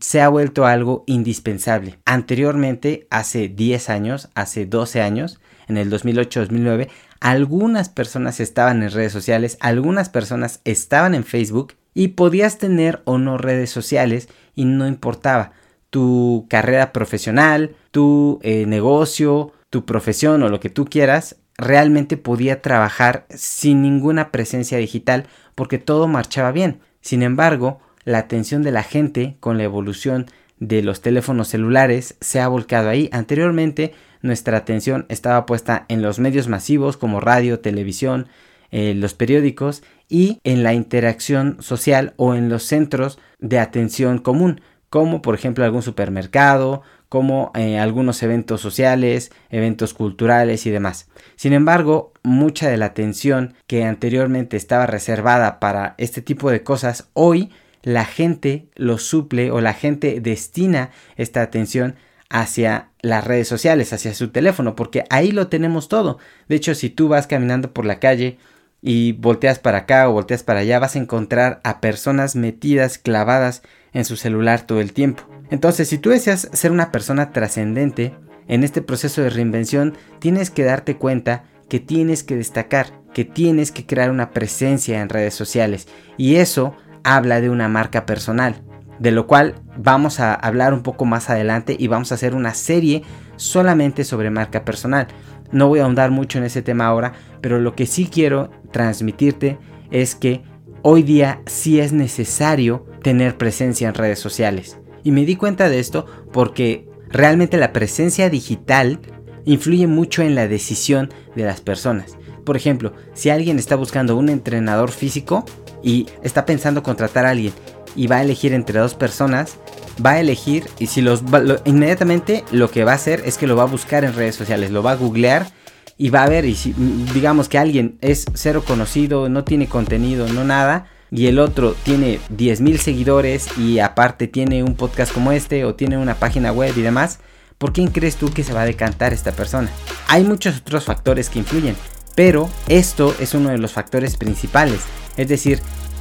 se 0.00 0.20
ha 0.20 0.28
vuelto 0.28 0.66
algo 0.66 1.04
indispensable. 1.06 1.98
Anteriormente, 2.04 3.06
hace 3.08 3.48
10 3.48 3.88
años, 3.88 4.28
hace 4.34 4.66
12 4.66 5.00
años, 5.00 5.40
en 5.68 5.78
el 5.78 5.90
2008-2009, 5.90 6.88
algunas 7.20 7.88
personas 7.88 8.40
estaban 8.40 8.82
en 8.82 8.90
redes 8.90 9.12
sociales, 9.12 9.56
algunas 9.60 10.08
personas 10.08 10.60
estaban 10.64 11.14
en 11.14 11.24
Facebook 11.24 11.74
y 11.94 12.08
podías 12.08 12.58
tener 12.58 13.02
o 13.04 13.18
no 13.18 13.38
redes 13.38 13.70
sociales 13.70 14.28
y 14.54 14.64
no 14.64 14.86
importaba 14.86 15.52
tu 15.90 16.46
carrera 16.48 16.92
profesional, 16.92 17.74
tu 17.90 18.38
eh, 18.42 18.64
negocio, 18.66 19.52
tu 19.70 19.84
profesión 19.84 20.42
o 20.42 20.48
lo 20.48 20.60
que 20.60 20.70
tú 20.70 20.84
quieras, 20.84 21.36
realmente 21.56 22.16
podía 22.16 22.62
trabajar 22.62 23.26
sin 23.30 23.82
ninguna 23.82 24.30
presencia 24.30 24.78
digital 24.78 25.26
porque 25.54 25.78
todo 25.78 26.08
marchaba 26.08 26.52
bien. 26.52 26.80
Sin 27.00 27.22
embargo, 27.22 27.80
la 28.04 28.18
atención 28.18 28.62
de 28.62 28.70
la 28.70 28.82
gente 28.82 29.36
con 29.40 29.58
la 29.58 29.64
evolución 29.64 30.26
de 30.58 30.82
los 30.82 31.00
teléfonos 31.00 31.48
celulares 31.48 32.16
se 32.20 32.40
ha 32.40 32.48
volcado 32.48 32.88
ahí. 32.88 33.08
Anteriormente 33.12 33.94
nuestra 34.22 34.58
atención 34.58 35.06
estaba 35.08 35.46
puesta 35.46 35.86
en 35.88 36.02
los 36.02 36.18
medios 36.18 36.48
masivos 36.48 36.96
como 36.96 37.20
radio, 37.20 37.60
televisión, 37.60 38.28
eh, 38.70 38.94
los 38.94 39.14
periódicos 39.14 39.82
y 40.08 40.40
en 40.44 40.62
la 40.62 40.74
interacción 40.74 41.56
social 41.60 42.14
o 42.16 42.34
en 42.34 42.48
los 42.48 42.64
centros 42.64 43.18
de 43.38 43.58
atención 43.58 44.18
común, 44.18 44.60
como 44.88 45.22
por 45.22 45.34
ejemplo 45.34 45.64
algún 45.64 45.82
supermercado, 45.82 46.82
como 47.08 47.50
eh, 47.54 47.78
algunos 47.78 48.22
eventos 48.22 48.60
sociales, 48.60 49.32
eventos 49.50 49.94
culturales 49.94 50.64
y 50.66 50.70
demás. 50.70 51.08
Sin 51.36 51.52
embargo, 51.52 52.12
mucha 52.22 52.68
de 52.68 52.76
la 52.76 52.86
atención 52.86 53.54
que 53.66 53.84
anteriormente 53.84 54.56
estaba 54.56 54.86
reservada 54.86 55.58
para 55.58 55.94
este 55.98 56.22
tipo 56.22 56.50
de 56.50 56.62
cosas, 56.62 57.08
hoy 57.12 57.50
la 57.82 58.04
gente 58.04 58.68
lo 58.76 58.98
suple 58.98 59.50
o 59.50 59.60
la 59.60 59.74
gente 59.74 60.20
destina 60.20 60.90
esta 61.16 61.42
atención 61.42 61.96
hacia 62.28 62.90
las 63.02 63.24
redes 63.24 63.48
sociales, 63.48 63.92
hacia 63.92 64.14
su 64.14 64.28
teléfono, 64.28 64.76
porque 64.76 65.04
ahí 65.10 65.32
lo 65.32 65.48
tenemos 65.48 65.88
todo. 65.88 66.18
De 66.48 66.56
hecho, 66.56 66.74
si 66.76 66.90
tú 66.90 67.08
vas 67.08 67.26
caminando 67.26 67.72
por 67.72 67.86
la 67.86 67.98
calle 67.98 68.38
y 68.82 69.12
volteas 69.12 69.58
para 69.58 69.78
acá 69.78 70.08
o 70.08 70.12
volteas 70.12 70.42
para 70.42 70.60
allá, 70.60 70.78
vas 70.78 70.96
a 70.96 70.98
encontrar 70.98 71.60
a 71.64 71.80
personas 71.80 72.36
metidas, 72.36 72.98
clavadas 72.98 73.62
en 73.92 74.04
su 74.04 74.16
celular 74.16 74.62
todo 74.62 74.80
el 74.80 74.92
tiempo. 74.92 75.24
Entonces, 75.50 75.88
si 75.88 75.98
tú 75.98 76.10
deseas 76.10 76.48
ser 76.52 76.72
una 76.72 76.92
persona 76.92 77.32
trascendente 77.32 78.14
en 78.48 78.64
este 78.64 78.82
proceso 78.82 79.22
de 79.22 79.30
reinvención, 79.30 79.94
tienes 80.18 80.50
que 80.50 80.64
darte 80.64 80.96
cuenta 80.96 81.44
que 81.68 81.80
tienes 81.80 82.22
que 82.22 82.36
destacar, 82.36 82.86
que 83.12 83.24
tienes 83.24 83.72
que 83.72 83.86
crear 83.86 84.10
una 84.10 84.30
presencia 84.30 85.00
en 85.00 85.08
redes 85.08 85.34
sociales. 85.34 85.86
Y 86.16 86.36
eso 86.36 86.74
habla 87.04 87.40
de 87.40 87.50
una 87.50 87.68
marca 87.68 88.06
personal, 88.06 88.62
de 88.98 89.10
lo 89.10 89.26
cual 89.26 89.54
vamos 89.76 90.20
a 90.20 90.34
hablar 90.34 90.74
un 90.74 90.82
poco 90.82 91.04
más 91.04 91.30
adelante 91.30 91.76
y 91.78 91.88
vamos 91.88 92.12
a 92.12 92.16
hacer 92.16 92.34
una 92.34 92.54
serie 92.54 93.02
solamente 93.36 94.04
sobre 94.04 94.30
marca 94.30 94.64
personal. 94.64 95.08
No 95.52 95.68
voy 95.68 95.80
a 95.80 95.84
ahondar 95.84 96.10
mucho 96.10 96.38
en 96.38 96.44
ese 96.44 96.62
tema 96.62 96.86
ahora, 96.86 97.12
pero 97.40 97.58
lo 97.58 97.74
que 97.74 97.86
sí 97.86 98.08
quiero 98.10 98.50
transmitirte 98.72 99.58
es 99.90 100.14
que 100.14 100.42
hoy 100.82 101.02
día 101.02 101.42
sí 101.46 101.80
es 101.80 101.92
necesario 101.92 102.86
tener 103.02 103.36
presencia 103.36 103.88
en 103.88 103.94
redes 103.94 104.18
sociales. 104.18 104.78
Y 105.02 105.12
me 105.12 105.24
di 105.24 105.36
cuenta 105.36 105.68
de 105.68 105.80
esto 105.80 106.06
porque 106.32 106.88
realmente 107.08 107.56
la 107.56 107.72
presencia 107.72 108.30
digital 108.30 109.00
influye 109.44 109.86
mucho 109.86 110.22
en 110.22 110.34
la 110.34 110.46
decisión 110.46 111.10
de 111.34 111.44
las 111.44 111.60
personas. 111.60 112.16
Por 112.44 112.56
ejemplo, 112.56 112.92
si 113.14 113.30
alguien 113.30 113.58
está 113.58 113.76
buscando 113.76 114.16
un 114.16 114.28
entrenador 114.28 114.90
físico 114.90 115.44
y 115.82 116.06
está 116.22 116.44
pensando 116.44 116.82
contratar 116.82 117.26
a 117.26 117.30
alguien 117.30 117.52
y 117.96 118.06
va 118.06 118.16
a 118.16 118.22
elegir 118.22 118.52
entre 118.52 118.78
dos 118.78 118.94
personas, 118.94 119.56
va 120.04 120.12
a 120.12 120.20
elegir 120.20 120.64
y 120.78 120.86
si 120.86 121.00
los 121.00 121.22
inmediatamente 121.64 122.44
lo 122.52 122.70
que 122.70 122.84
va 122.84 122.92
a 122.92 122.96
hacer 122.96 123.22
es 123.24 123.38
que 123.38 123.46
lo 123.46 123.56
va 123.56 123.64
a 123.64 123.66
buscar 123.66 124.04
en 124.04 124.14
redes 124.14 124.36
sociales, 124.36 124.70
lo 124.70 124.82
va 124.82 124.92
a 124.92 124.96
googlear 124.96 125.50
y 125.98 126.10
va 126.10 126.22
a 126.22 126.28
ver 126.28 126.44
y 126.44 126.54
si 126.54 126.72
digamos 127.12 127.48
que 127.48 127.58
alguien 127.58 127.98
es 128.00 128.26
cero 128.34 128.64
conocido, 128.66 129.28
no 129.28 129.44
tiene 129.44 129.68
contenido, 129.68 130.28
no 130.28 130.44
nada 130.44 130.86
y 131.10 131.26
el 131.26 131.38
otro 131.38 131.74
tiene 131.82 132.20
10.000 132.36 132.78
seguidores 132.78 133.58
y 133.58 133.80
aparte 133.80 134.28
tiene 134.28 134.62
un 134.62 134.76
podcast 134.76 135.12
como 135.12 135.32
este 135.32 135.64
o 135.64 135.74
tiene 135.74 135.98
una 135.98 136.14
página 136.14 136.52
web 136.52 136.72
y 136.76 136.82
demás, 136.82 137.18
¿por 137.58 137.72
quién 137.72 137.88
crees 137.88 138.16
tú 138.16 138.32
que 138.32 138.44
se 138.44 138.52
va 138.52 138.62
a 138.62 138.66
decantar 138.66 139.12
esta 139.12 139.32
persona? 139.32 139.68
Hay 140.08 140.24
muchos 140.24 140.58
otros 140.58 140.84
factores 140.84 141.28
que 141.28 141.40
influyen, 141.40 141.76
pero 142.14 142.48
esto 142.68 143.14
es 143.20 143.34
uno 143.34 143.50
de 143.50 143.58
los 143.58 143.72
factores 143.72 144.16
principales, 144.16 144.80
es 145.16 145.28
decir, 145.28 145.60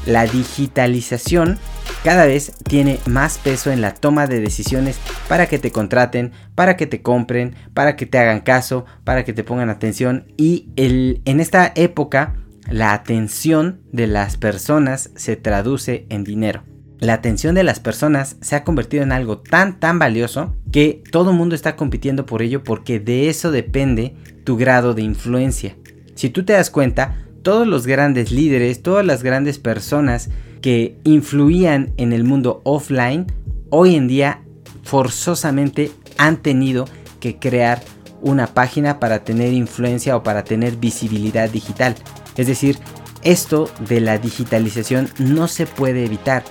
la 0.10 0.26
digitalización 0.26 1.58
cada 2.04 2.26
vez 2.26 2.54
tiene 2.64 3.00
más 3.06 3.38
peso 3.38 3.72
en 3.72 3.82
la 3.82 3.94
toma 3.94 4.26
de 4.26 4.40
decisiones 4.40 5.00
para 5.28 5.48
que 5.48 5.60
te 5.60 5.72
contraten, 5.72 6.32
para 6.56 6.78
que 6.78 6.88
te 6.88 7.02
compren, 7.02 7.56
para 7.74 7.96
que 7.96 8.06
te 8.06 8.18
hagan 8.18 8.40
caso, 8.42 8.86
para 9.04 9.24
que 9.24 9.34
te 9.34 9.44
pongan 9.44 9.70
atención 9.70 10.26
y 10.36 10.70
en 10.76 11.40
esta 11.40 11.72
época 11.76 12.36
la 12.70 12.94
atención 12.94 13.82
de 13.92 14.08
las 14.08 14.38
personas 14.38 15.12
se 15.16 15.36
traduce 15.36 16.06
en 16.10 16.24
dinero. 16.24 16.64
La 17.00 17.14
atención 17.14 17.56
de 17.56 17.64
las 17.64 17.80
personas 17.80 18.38
se 18.42 18.56
ha 18.56 18.64
convertido 18.64 19.04
en 19.04 19.12
algo 19.12 19.40
tan 19.40 19.80
tan 19.80 20.00
valioso 20.00 20.56
que 20.72 21.04
todo 21.12 21.32
el 21.32 21.38
mundo 21.38 21.56
está 21.56 21.76
compitiendo 21.76 22.26
por 22.26 22.42
ello 22.42 22.64
porque 22.64 23.00
de 23.00 23.30
eso 23.30 23.52
depende 23.52 24.16
tu 24.44 24.58
grado 24.58 24.94
de 24.94 25.04
influencia. 25.04 25.76
Si 26.16 26.30
tú 26.30 26.44
te 26.44 26.54
das 26.54 26.70
cuenta, 26.70 27.29
todos 27.42 27.68
los 27.68 27.88
grandes 27.88 28.32
líderes, 28.32 28.82
todas 28.82 29.06
las 29.06 29.24
grandes 29.24 29.60
personas 29.60 30.30
que 30.62 30.98
influían 31.04 31.92
en 31.98 32.14
el 32.14 32.24
mundo 32.24 32.62
offline, 32.64 33.28
hoy 33.70 33.96
en 33.96 34.08
día 34.08 34.42
forzosamente 34.84 35.92
han 36.18 36.38
tenido 36.38 36.86
que 37.20 37.38
crear 37.38 37.82
una 38.22 38.48
página 38.48 39.00
para 39.00 39.24
tener 39.24 39.54
influencia 39.54 40.16
o 40.16 40.24
para 40.24 40.44
tener 40.44 40.76
visibilidad 40.76 41.50
digital. 41.50 41.96
Es 42.36 42.48
decir, 42.48 42.78
esto 43.24 43.70
de 43.88 44.02
la 44.02 44.18
digitalización 44.18 45.10
no 45.18 45.48
se 45.48 45.66
puede 45.66 46.06
evitar. 46.06 46.44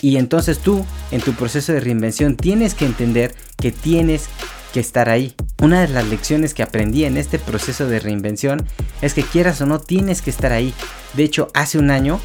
Y 0.00 0.16
entonces 0.16 0.58
tú, 0.58 0.84
en 1.10 1.20
tu 1.20 1.32
proceso 1.32 1.72
de 1.72 1.80
reinvención, 1.80 2.36
tienes 2.36 2.74
que 2.74 2.86
entender 2.86 3.34
que 3.56 3.70
tienes 3.70 4.28
que 4.72 4.80
estar 4.80 5.08
ahí. 5.08 5.34
Una 5.60 5.82
de 5.82 5.88
las 5.88 6.06
lecciones 6.08 6.54
que 6.54 6.62
aprendí 6.62 7.04
en 7.04 7.16
este 7.16 7.38
proceso 7.38 7.86
de 7.86 8.00
reinvención 8.00 8.66
es 9.00 9.14
que 9.14 9.22
quieras 9.22 9.60
o 9.60 9.66
no 9.66 9.78
tienes 9.80 10.22
que 10.22 10.30
estar 10.30 10.52
ahí. 10.52 10.74
De 11.14 11.24
hecho, 11.24 11.48
hace 11.54 11.78
un 11.78 11.90
año, 11.90 12.20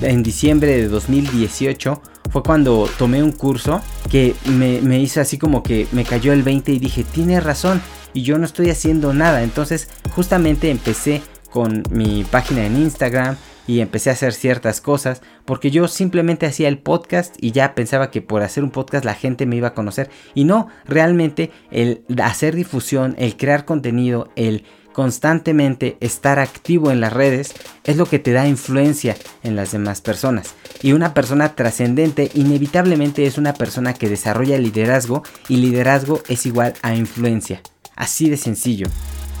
en 0.00 0.22
diciembre 0.22 0.76
de 0.76 0.88
2018, 0.88 2.00
fue 2.30 2.42
cuando 2.42 2.88
tomé 2.98 3.22
un 3.22 3.32
curso 3.32 3.82
que 4.10 4.34
me, 4.46 4.80
me 4.80 5.00
hizo 5.00 5.20
así 5.20 5.38
como 5.38 5.62
que 5.62 5.86
me 5.92 6.04
cayó 6.04 6.32
el 6.32 6.42
20 6.42 6.72
y 6.72 6.78
dije, 6.78 7.04
tienes 7.04 7.42
razón, 7.42 7.82
y 8.14 8.22
yo 8.22 8.38
no 8.38 8.46
estoy 8.46 8.70
haciendo 8.70 9.12
nada. 9.12 9.42
Entonces, 9.42 9.88
justamente 10.14 10.70
empecé 10.70 11.22
con 11.50 11.82
mi 11.90 12.24
página 12.24 12.66
en 12.66 12.76
Instagram, 12.76 13.36
y 13.68 13.80
empecé 13.80 14.10
a 14.10 14.14
hacer 14.14 14.32
ciertas 14.32 14.80
cosas 14.80 15.22
porque 15.44 15.70
yo 15.70 15.86
simplemente 15.86 16.46
hacía 16.46 16.66
el 16.66 16.78
podcast 16.78 17.36
y 17.38 17.52
ya 17.52 17.76
pensaba 17.76 18.10
que 18.10 18.22
por 18.22 18.42
hacer 18.42 18.64
un 18.64 18.72
podcast 18.72 19.04
la 19.04 19.14
gente 19.14 19.46
me 19.46 19.54
iba 19.54 19.68
a 19.68 19.74
conocer 19.74 20.10
y 20.34 20.42
no, 20.42 20.66
realmente 20.86 21.52
el 21.70 22.02
hacer 22.20 22.56
difusión, 22.56 23.14
el 23.18 23.36
crear 23.36 23.64
contenido, 23.64 24.30
el 24.34 24.64
constantemente 24.98 25.96
estar 26.00 26.40
activo 26.40 26.90
en 26.90 27.00
las 27.00 27.12
redes 27.12 27.54
es 27.84 27.96
lo 27.96 28.06
que 28.06 28.18
te 28.18 28.32
da 28.32 28.48
influencia 28.48 29.16
en 29.44 29.54
las 29.54 29.70
demás 29.70 30.00
personas. 30.00 30.56
Y 30.82 30.92
una 30.92 31.14
persona 31.14 31.54
trascendente 31.54 32.32
inevitablemente 32.34 33.24
es 33.24 33.38
una 33.38 33.54
persona 33.54 33.94
que 33.94 34.08
desarrolla 34.08 34.58
liderazgo 34.58 35.22
y 35.48 35.58
liderazgo 35.58 36.20
es 36.26 36.46
igual 36.46 36.74
a 36.82 36.96
influencia. 36.96 37.62
Así 37.94 38.28
de 38.28 38.36
sencillo. 38.36 38.88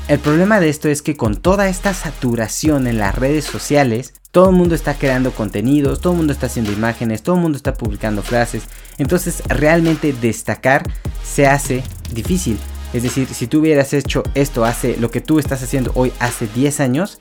El 0.06 0.20
problema 0.20 0.60
de 0.60 0.68
esto 0.68 0.88
es 0.88 1.02
que 1.02 1.16
con 1.16 1.36
toda 1.36 1.68
esta 1.68 1.92
saturación 1.92 2.86
en 2.86 2.98
las 2.98 3.14
redes 3.14 3.44
sociales, 3.44 4.14
todo 4.30 4.50
el 4.50 4.56
mundo 4.56 4.74
está 4.74 4.94
creando 4.94 5.32
contenidos, 5.32 6.00
todo 6.00 6.12
el 6.12 6.18
mundo 6.18 6.32
está 6.32 6.46
haciendo 6.46 6.70
imágenes, 6.70 7.22
todo 7.22 7.36
el 7.36 7.42
mundo 7.42 7.56
está 7.56 7.74
publicando 7.74 8.22
frases. 8.22 8.64
Entonces 8.98 9.42
realmente 9.48 10.12
destacar 10.12 10.82
se 11.24 11.46
hace 11.46 11.82
difícil. 12.12 12.58
Es 12.92 13.02
decir, 13.02 13.26
si 13.28 13.46
tú 13.46 13.60
hubieras 13.60 13.92
hecho 13.92 14.22
esto 14.34 14.64
hace 14.64 14.96
lo 14.96 15.10
que 15.10 15.20
tú 15.20 15.38
estás 15.38 15.62
haciendo 15.62 15.92
hoy 15.94 16.12
hace 16.20 16.46
10 16.46 16.80
años, 16.80 17.20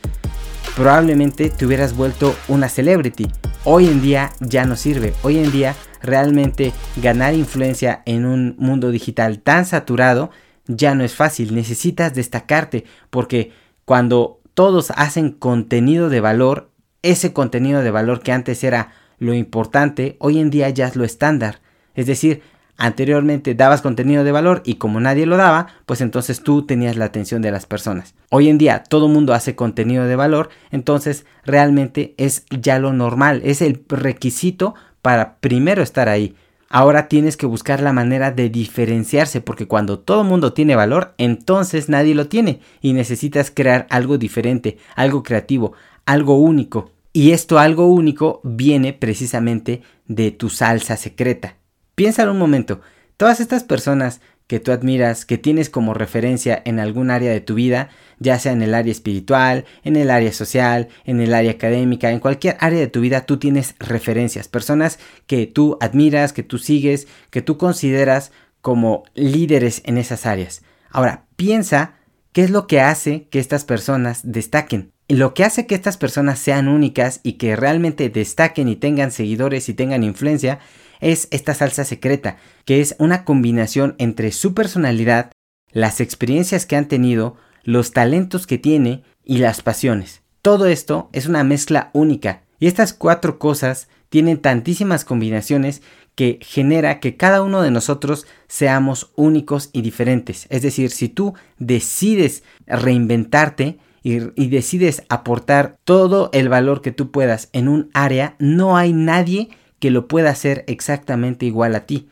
probablemente 0.76 1.50
te 1.50 1.66
hubieras 1.66 1.96
vuelto 1.96 2.36
una 2.48 2.70
celebrity. 2.70 3.28
Hoy 3.64 3.88
en 3.88 4.02
día 4.02 4.32
ya 4.40 4.66
no 4.66 4.76
sirve. 4.76 5.14
Hoy 5.24 5.38
en 5.38 5.52
día 5.52 5.76
realmente 6.02 6.74
ganar 6.98 7.34
influencia 7.34 8.02
en 8.06 8.26
un 8.26 8.56
mundo 8.58 8.92
digital 8.92 9.40
tan 9.40 9.66
saturado 9.66 10.30
ya 10.68 10.94
no 10.94 11.04
es 11.04 11.16
fácil. 11.16 11.56
Necesitas 11.56 12.14
destacarte 12.14 12.86
porque 13.10 13.52
cuando 13.86 14.42
todos 14.54 14.92
hacen 14.92 15.32
contenido 15.32 16.10
de 16.10 16.22
valor, 16.22 16.70
ese 17.10 17.34
contenido 17.34 17.82
de 17.82 17.92
valor 17.92 18.22
que 18.22 18.32
antes 18.32 18.64
era 18.64 18.92
lo 19.20 19.34
importante, 19.34 20.18
hoy 20.20 20.40
en 20.40 20.50
día 20.50 20.70
ya 20.70 20.88
es 20.88 20.96
lo 20.96 21.04
estándar. 21.04 21.60
Es 21.96 22.06
decir, 22.06 22.42
anteriormente 22.78 23.56
dabas 23.56 23.82
contenido 23.82 24.24
de 24.24 24.32
valor 24.32 24.62
y 24.64 24.76
como 24.76 25.00
nadie 25.00 25.26
lo 25.26 25.38
daba, 25.38 25.68
pues 25.86 26.02
entonces 26.02 26.44
tú 26.44 26.66
tenías 26.66 26.96
la 26.96 27.06
atención 27.06 27.42
de 27.42 27.52
las 27.52 27.66
personas. 27.66 28.14
Hoy 28.30 28.50
en 28.50 28.58
día 28.58 28.84
todo 28.84 29.08
mundo 29.08 29.34
hace 29.34 29.56
contenido 29.56 30.06
de 30.06 30.16
valor, 30.16 30.50
entonces 30.72 31.26
realmente 31.44 32.14
es 32.18 32.46
ya 32.50 32.78
lo 32.78 32.94
normal, 32.94 33.42
es 33.44 33.62
el 33.62 33.84
requisito 33.88 34.76
para 35.02 35.38
primero 35.38 35.82
estar 35.82 36.10
ahí. 36.10 36.36
Ahora 36.70 37.08
tienes 37.08 37.38
que 37.38 37.46
buscar 37.46 37.82
la 37.82 37.94
manera 37.94 38.32
de 38.32 38.50
diferenciarse 38.50 39.40
porque 39.40 39.68
cuando 39.68 40.00
todo 40.00 40.26
mundo 40.26 40.52
tiene 40.52 40.76
valor, 40.76 41.14
entonces 41.18 41.88
nadie 41.88 42.14
lo 42.14 42.28
tiene 42.28 42.60
y 42.82 42.92
necesitas 42.92 43.50
crear 43.50 43.88
algo 43.90 44.18
diferente, 44.18 44.78
algo 44.96 45.24
creativo, 45.24 45.74
algo 46.06 46.38
único. 46.38 46.92
Y 47.18 47.32
esto 47.32 47.58
algo 47.58 47.88
único 47.88 48.42
viene 48.44 48.94
precisamente 48.94 49.82
de 50.06 50.30
tu 50.30 50.52
salsa 50.52 50.98
secreta. 50.98 51.56
Piénsalo 51.96 52.32
un 52.32 52.38
momento, 52.38 52.82
todas 53.18 53.40
estas 53.40 53.64
personas 53.64 54.22
que 54.46 54.60
tú 54.60 54.72
admiras, 54.72 55.26
que 55.26 55.40
tienes 55.40 55.72
como 55.72 55.96
referencia 55.96 56.62
en 56.64 56.80
algún 56.80 57.10
área 57.10 57.32
de 57.32 57.42
tu 57.42 57.56
vida, 57.56 57.90
ya 58.20 58.38
sea 58.38 58.52
en 58.52 58.62
el 58.62 58.76
área 58.76 58.92
espiritual, 58.92 59.66
en 59.84 59.96
el 59.96 60.12
área 60.12 60.32
social, 60.32 60.90
en 61.06 61.20
el 61.20 61.34
área 61.34 61.54
académica, 61.54 62.12
en 62.12 62.20
cualquier 62.20 62.56
área 62.60 62.82
de 62.82 62.86
tu 62.86 63.02
vida 63.02 63.26
tú 63.26 63.38
tienes 63.38 63.74
referencias, 63.80 64.48
personas 64.48 65.00
que 65.26 65.48
tú 65.48 65.80
admiras, 65.82 66.34
que 66.34 66.44
tú 66.44 66.60
sigues, 66.60 67.08
que 67.32 67.42
tú 67.42 67.58
consideras 67.58 68.32
como 68.62 69.06
líderes 69.16 69.82
en 69.86 69.98
esas 69.98 70.28
áreas. 70.28 70.62
Ahora, 70.92 71.26
piensa 71.36 71.96
qué 72.32 72.44
es 72.44 72.52
lo 72.52 72.68
que 72.68 72.80
hace 72.80 73.28
que 73.32 73.40
estas 73.40 73.66
personas 73.66 74.22
destaquen. 74.24 74.92
Lo 75.10 75.34
que 75.34 75.46
hace 75.46 75.66
que 75.68 75.76
estas 75.76 75.96
personas 75.96 76.38
sean 76.38 76.68
únicas 76.68 77.22
y 77.24 77.34
que 77.34 77.56
realmente 77.56 78.10
destaquen 78.10 78.68
y 78.68 78.76
tengan 78.76 79.12
seguidores 79.12 79.70
y 79.70 79.74
tengan 79.74 80.04
influencia 80.04 80.60
es 81.00 81.30
esta 81.32 81.54
salsa 81.54 81.86
secreta, 81.86 82.36
que 82.66 82.82
es 82.82 82.94
una 83.00 83.24
combinación 83.24 83.96
entre 84.00 84.34
su 84.34 84.54
personalidad, 84.54 85.32
las 85.72 86.02
experiencias 86.02 86.66
que 86.66 86.76
han 86.76 86.90
tenido, 86.90 87.38
los 87.64 87.92
talentos 87.92 88.48
que 88.48 88.58
tiene 88.58 89.04
y 89.24 89.38
las 89.38 89.62
pasiones. 89.62 90.24
Todo 90.42 90.66
esto 90.66 91.10
es 91.14 91.26
una 91.26 91.46
mezcla 91.46 91.90
única 91.94 92.42
y 92.60 92.68
estas 92.68 92.94
cuatro 92.94 93.40
cosas 93.40 93.88
tienen 94.10 94.40
tantísimas 94.40 95.06
combinaciones 95.06 95.82
que 96.16 96.40
genera 96.42 97.00
que 97.00 97.16
cada 97.16 97.44
uno 97.44 97.62
de 97.62 97.72
nosotros 97.72 98.26
seamos 98.48 99.12
únicos 99.16 99.70
y 99.72 99.84
diferentes. 99.84 100.48
Es 100.50 100.64
decir, 100.64 100.90
si 100.90 101.08
tú 101.08 101.34
decides 101.60 102.44
reinventarte, 102.66 103.78
y, 104.08 104.48
decides 104.48 105.04
aportar 105.10 105.78
todo 105.84 106.30
el 106.32 106.48
valor 106.48 106.82
que 106.82 106.94
tú 106.94 107.12
puedas 107.12 107.50
en 107.52 107.68
un 107.68 107.90
área, 107.94 108.36
no 108.40 108.78
hay 108.78 108.94
nadie 108.94 109.50
que 109.80 109.92
lo 109.92 110.08
pueda 110.08 110.30
hacer 110.30 110.64
exactamente 110.68 111.46
igual 111.46 111.76
a 111.76 111.86
ti. 111.86 112.08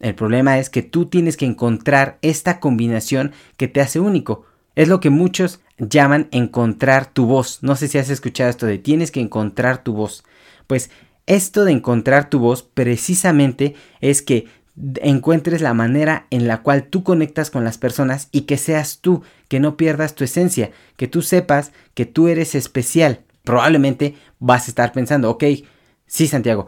El 0.00 0.14
problema 0.14 0.58
es 0.58 0.70
que 0.70 0.82
tú 0.82 1.06
tienes 1.06 1.36
que 1.36 1.44
encontrar 1.44 2.18
esta 2.22 2.60
combinación 2.60 3.32
que 3.56 3.68
te 3.68 3.82
hace 3.82 4.00
único. 4.00 4.46
Es 4.74 4.88
lo 4.88 5.00
que 5.00 5.10
muchos 5.10 5.60
llaman 5.78 6.28
encontrar 6.30 7.12
tu 7.12 7.26
voz. 7.26 7.62
No 7.62 7.76
sé 7.76 7.88
si 7.88 7.98
has 7.98 8.08
escuchado 8.08 8.50
esto 8.50 8.66
de 8.66 8.78
tienes 8.78 9.10
que 9.10 9.20
encontrar 9.20 9.84
tu 9.84 9.92
voz. 9.92 10.24
Pues 10.66 10.90
esto 11.26 11.64
de 11.64 11.72
encontrar 11.72 12.30
tu 12.30 12.38
voz 12.38 12.62
precisamente 12.62 13.74
es 14.00 14.22
que 14.22 14.46
encuentres 15.02 15.60
la 15.60 15.74
manera 15.74 16.26
en 16.30 16.48
la 16.48 16.62
cual 16.62 16.84
tú 16.84 17.04
conectas 17.04 17.50
con 17.50 17.64
las 17.64 17.78
personas 17.78 18.28
y 18.32 18.42
que 18.42 18.56
seas 18.56 18.98
tú, 19.00 19.22
que 19.48 19.60
no 19.60 19.76
pierdas 19.76 20.14
tu 20.14 20.24
esencia, 20.24 20.70
que 20.96 21.06
tú 21.06 21.22
sepas 21.22 21.72
que 21.94 22.06
tú 22.06 22.28
eres 22.28 22.54
especial. 22.54 23.20
Probablemente 23.44 24.16
vas 24.38 24.66
a 24.66 24.70
estar 24.70 24.92
pensando, 24.92 25.30
ok, 25.30 25.44
sí 26.06 26.26
Santiago, 26.26 26.66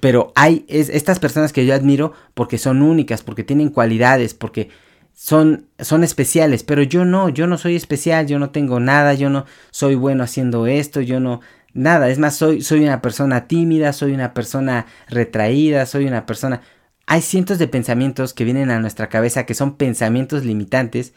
pero 0.00 0.32
hay 0.34 0.64
estas 0.68 1.18
personas 1.18 1.52
que 1.52 1.64
yo 1.64 1.74
admiro 1.74 2.12
porque 2.34 2.58
son 2.58 2.82
únicas, 2.82 3.22
porque 3.22 3.44
tienen 3.44 3.70
cualidades, 3.70 4.34
porque 4.34 4.68
son, 5.14 5.68
son 5.78 6.02
especiales, 6.02 6.64
pero 6.64 6.82
yo 6.82 7.04
no, 7.04 7.28
yo 7.28 7.46
no 7.46 7.56
soy 7.56 7.76
especial, 7.76 8.26
yo 8.26 8.38
no 8.38 8.50
tengo 8.50 8.80
nada, 8.80 9.14
yo 9.14 9.30
no 9.30 9.46
soy 9.70 9.94
bueno 9.94 10.24
haciendo 10.24 10.66
esto, 10.66 11.00
yo 11.00 11.20
no, 11.20 11.40
nada, 11.72 12.10
es 12.10 12.18
más, 12.18 12.34
soy, 12.34 12.62
soy 12.62 12.82
una 12.82 13.00
persona 13.00 13.46
tímida, 13.46 13.92
soy 13.92 14.12
una 14.12 14.34
persona 14.34 14.86
retraída, 15.08 15.86
soy 15.86 16.06
una 16.06 16.26
persona 16.26 16.62
hay 17.06 17.20
cientos 17.20 17.58
de 17.58 17.68
pensamientos 17.68 18.32
que 18.32 18.44
vienen 18.44 18.70
a 18.70 18.80
nuestra 18.80 19.08
cabeza 19.08 19.46
que 19.46 19.54
son 19.54 19.76
pensamientos 19.76 20.44
limitantes 20.44 21.12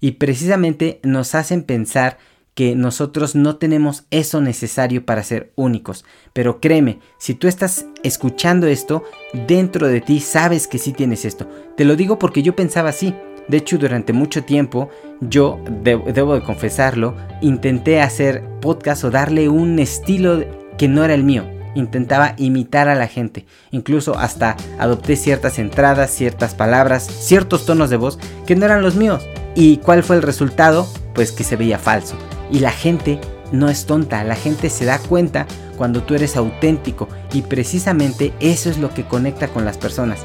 y 0.00 0.12
precisamente 0.12 1.00
nos 1.02 1.34
hacen 1.34 1.62
pensar 1.62 2.18
que 2.54 2.74
nosotros 2.74 3.36
no 3.36 3.56
tenemos 3.56 4.04
eso 4.10 4.40
necesario 4.40 5.06
para 5.06 5.22
ser 5.22 5.52
únicos. 5.54 6.04
Pero 6.32 6.60
créeme, 6.60 6.98
si 7.18 7.34
tú 7.34 7.46
estás 7.46 7.86
escuchando 8.02 8.66
esto, 8.66 9.04
dentro 9.46 9.86
de 9.86 10.00
ti 10.00 10.18
sabes 10.18 10.66
que 10.66 10.78
sí 10.78 10.92
tienes 10.92 11.24
esto. 11.24 11.48
Te 11.76 11.84
lo 11.84 11.94
digo 11.94 12.18
porque 12.18 12.42
yo 12.42 12.56
pensaba 12.56 12.88
así. 12.88 13.14
De 13.46 13.58
hecho, 13.58 13.78
durante 13.78 14.12
mucho 14.12 14.42
tiempo, 14.42 14.90
yo, 15.20 15.60
debo 15.82 16.34
de 16.34 16.42
confesarlo, 16.42 17.16
intenté 17.42 18.00
hacer 18.00 18.42
podcast 18.60 19.04
o 19.04 19.10
darle 19.10 19.48
un 19.48 19.78
estilo 19.78 20.44
que 20.76 20.88
no 20.88 21.04
era 21.04 21.14
el 21.14 21.22
mío 21.22 21.57
intentaba 21.78 22.34
imitar 22.36 22.88
a 22.88 22.94
la 22.94 23.06
gente. 23.06 23.46
Incluso 23.70 24.18
hasta 24.18 24.56
adopté 24.78 25.16
ciertas 25.16 25.58
entradas, 25.58 26.10
ciertas 26.10 26.54
palabras, 26.54 27.06
ciertos 27.06 27.66
tonos 27.66 27.90
de 27.90 27.96
voz 27.96 28.18
que 28.46 28.56
no 28.56 28.66
eran 28.66 28.82
los 28.82 28.96
míos. 28.96 29.26
¿Y 29.54 29.78
cuál 29.78 30.02
fue 30.02 30.16
el 30.16 30.22
resultado? 30.22 30.86
Pues 31.14 31.32
que 31.32 31.44
se 31.44 31.56
veía 31.56 31.78
falso. 31.78 32.16
Y 32.50 32.60
la 32.60 32.72
gente 32.72 33.20
no 33.52 33.68
es 33.68 33.86
tonta, 33.86 34.24
la 34.24 34.36
gente 34.36 34.70
se 34.70 34.84
da 34.84 34.98
cuenta 34.98 35.46
cuando 35.76 36.02
tú 36.02 36.14
eres 36.14 36.36
auténtico 36.36 37.08
y 37.32 37.42
precisamente 37.42 38.32
eso 38.40 38.68
es 38.68 38.78
lo 38.78 38.92
que 38.92 39.04
conecta 39.04 39.48
con 39.48 39.64
las 39.64 39.78
personas. 39.78 40.20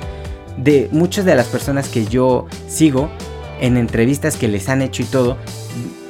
De 0.58 0.90
muchas 0.92 1.26
de 1.26 1.36
las 1.36 1.48
personas 1.48 1.90
que 1.90 2.06
yo 2.06 2.48
sigo 2.68 3.10
en 3.62 3.78
entrevistas 3.78 4.36
que 4.36 4.48
les 4.48 4.68
han 4.68 4.82
hecho 4.82 5.04
y 5.04 5.06
todo, 5.06 5.38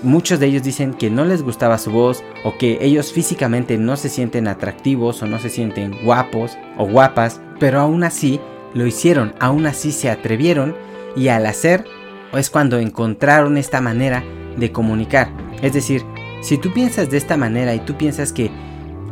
muchos 0.01 0.39
de 0.39 0.48
ellos 0.48 0.63
dicen 0.63 0.93
que 0.93 1.10
no 1.10 1.25
les 1.25 1.43
gustaba 1.43 1.77
su 1.77 1.91
voz 1.91 2.24
o 2.43 2.58
que 2.58 2.77
ellos 2.82 3.12
físicamente 3.12 3.77
no 3.77 3.96
se 3.98 4.10
sienten 4.10 4.48
atractivos 4.48 5.22
o 5.22 5.27
no 5.27 5.39
se 5.39 5.50
sienten 5.50 5.96
guapos 6.03 6.58
o 6.77 6.86
guapas, 6.86 7.41
pero 7.60 7.79
aún 7.79 8.03
así 8.03 8.39
lo 8.74 8.86
hicieron, 8.86 9.34
aún 9.39 9.65
así 9.65 9.91
se 9.91 10.10
atrevieron 10.10 10.75
y 11.15 11.27
al 11.27 11.46
hacer 11.46 11.86
es 12.34 12.50
cuando 12.50 12.79
encontraron 12.79 13.58
esta 13.58 13.82
manera 13.82 14.24
de 14.58 14.72
comunicar. 14.72 15.29
Es 15.62 15.74
decir, 15.74 16.03
si 16.41 16.58
tú 16.58 16.74
piensas 16.74 17.10
de 17.10 17.17
esta 17.17 17.38
manera 17.38 17.74
y 17.75 17.79
tú 17.79 17.96
piensas 17.96 18.34
que 18.34 18.51